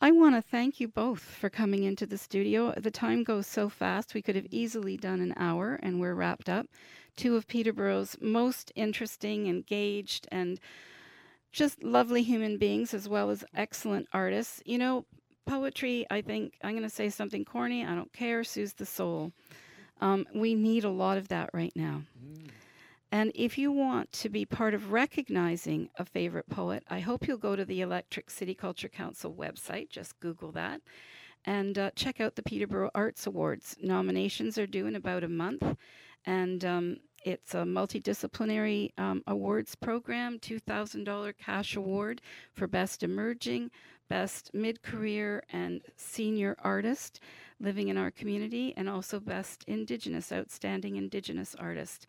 I 0.03 0.09
want 0.11 0.33
to 0.35 0.41
thank 0.41 0.79
you 0.79 0.87
both 0.87 1.19
for 1.21 1.49
coming 1.49 1.83
into 1.83 2.07
the 2.07 2.17
studio. 2.17 2.73
The 2.75 2.89
time 2.89 3.23
goes 3.23 3.45
so 3.45 3.69
fast. 3.69 4.13
We 4.15 4.23
could 4.23 4.35
have 4.35 4.47
easily 4.49 4.97
done 4.97 5.21
an 5.21 5.33
hour 5.37 5.79
and 5.83 5.99
we're 5.99 6.15
wrapped 6.15 6.49
up. 6.49 6.65
Two 7.15 7.35
of 7.35 7.47
Peterborough's 7.47 8.17
most 8.19 8.71
interesting, 8.75 9.45
engaged, 9.47 10.27
and 10.31 10.59
just 11.51 11.83
lovely 11.83 12.23
human 12.23 12.57
beings, 12.57 12.93
as 12.93 13.07
well 13.07 13.29
as 13.29 13.43
excellent 13.53 14.07
artists. 14.13 14.61
You 14.65 14.77
know, 14.79 15.05
poetry, 15.45 16.06
I 16.10 16.21
think, 16.21 16.58
I'm 16.63 16.71
going 16.71 16.84
to 16.84 16.89
say 16.89 17.10
something 17.10 17.45
corny. 17.45 17.86
I 17.86 17.95
don't 17.95 18.13
care, 18.13 18.43
soothes 18.43 18.73
the 18.73 18.86
soul. 18.86 19.32
Um, 19.99 20.25
we 20.34 20.56
need 20.56 20.84
a 20.84 20.89
lot 20.89 21.17
of 21.17 21.27
that 21.30 21.49
right 21.54 21.73
now. 21.75 22.04
And 23.12 23.32
if 23.36 23.58
you 23.58 23.71
want 23.71 24.12
to 24.13 24.30
be 24.30 24.45
part 24.45 24.73
of 24.73 24.91
recognizing 24.91 25.89
a 25.97 26.06
favorite 26.06 26.49
poet, 26.49 26.84
I 26.89 27.01
hope 27.01 27.27
you'll 27.27 27.38
go 27.38 27.56
to 27.56 27.65
the 27.65 27.82
Electric 27.82 28.30
City 28.30 28.56
Culture 28.56 28.88
Council 28.88 29.34
website. 29.34 29.89
Just 29.89 30.19
Google 30.19 30.51
that 30.54 30.82
and 31.45 31.77
uh, 31.77 31.91
check 31.95 32.21
out 32.21 32.36
the 32.36 32.43
Peterborough 32.43 32.91
Arts 32.93 33.27
Awards. 33.27 33.75
Nominations 33.82 34.58
are 34.58 34.67
due 34.67 34.86
in 34.86 34.95
about 34.95 35.23
a 35.23 35.30
month, 35.30 35.63
and 36.25 36.63
um, 36.63 36.97
it's 37.25 37.54
a 37.54 37.60
multidisciplinary 37.60 38.91
um, 38.97 39.23
awards 39.27 39.75
program 39.75 40.39
$2,000 40.39 41.34
cash 41.38 41.75
award 41.75 42.21
for 42.54 42.67
Best 42.67 43.04
Emerging, 43.04 43.71
Best 44.12 44.52
Mid 44.54 44.82
Career, 44.82 45.41
and 45.54 45.80
Senior 45.95 46.58
Artist 46.60 47.21
living 47.62 47.88
in 47.88 47.97
our 47.97 48.12
community, 48.12 48.74
and 48.76 48.89
also 48.89 49.21
Best 49.21 49.63
Indigenous, 49.67 50.34
Outstanding 50.34 50.97
Indigenous 50.97 51.56
Artist. 51.56 52.08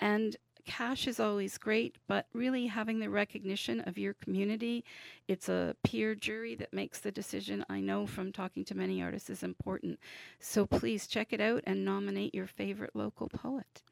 And 0.00 0.36
cash 0.66 1.06
is 1.06 1.20
always 1.20 1.56
great, 1.56 1.94
but 2.08 2.26
really 2.32 2.66
having 2.66 2.98
the 2.98 3.08
recognition 3.08 3.78
of 3.82 3.96
your 3.96 4.14
community, 4.14 4.84
it's 5.28 5.48
a 5.48 5.76
peer 5.84 6.16
jury 6.16 6.56
that 6.56 6.72
makes 6.72 6.98
the 6.98 7.12
decision. 7.12 7.64
I 7.68 7.78
know 7.78 8.04
from 8.04 8.32
talking 8.32 8.64
to 8.64 8.76
many 8.76 9.00
artists 9.00 9.30
is 9.30 9.44
important. 9.44 10.00
So 10.40 10.66
please 10.66 11.06
check 11.06 11.32
it 11.32 11.40
out 11.40 11.62
and 11.68 11.84
nominate 11.84 12.34
your 12.34 12.48
favorite 12.48 12.96
local 12.96 13.28
poet. 13.28 13.84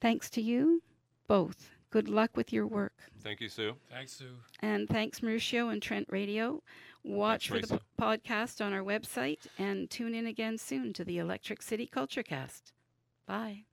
Thanks 0.00 0.30
to 0.30 0.40
you 0.40 0.82
both. 1.26 1.77
Good 1.90 2.08
luck 2.08 2.36
with 2.36 2.52
your 2.52 2.66
work. 2.66 2.92
Thank 3.22 3.40
you, 3.40 3.48
Su. 3.48 3.74
Thanks, 3.90 4.12
Su. 4.12 4.26
And 4.60 4.88
thanks, 4.88 5.20
Mauricio 5.20 5.72
and 5.72 5.80
Trent 5.80 6.06
Radio. 6.10 6.62
Watch 7.04 7.48
Thanks, 7.48 7.68
for 7.68 7.76
the 7.76 7.80
p- 7.80 7.84
podcast 7.98 8.64
on 8.64 8.72
our 8.72 8.82
website 8.82 9.46
and 9.58 9.88
tune 9.88 10.14
in 10.14 10.26
again 10.26 10.58
soon 10.58 10.92
to 10.94 11.04
the 11.04 11.18
Electric 11.18 11.62
City 11.62 11.86
Culture 11.86 12.22
Cast. 12.22 12.72
Bye. 13.26 13.64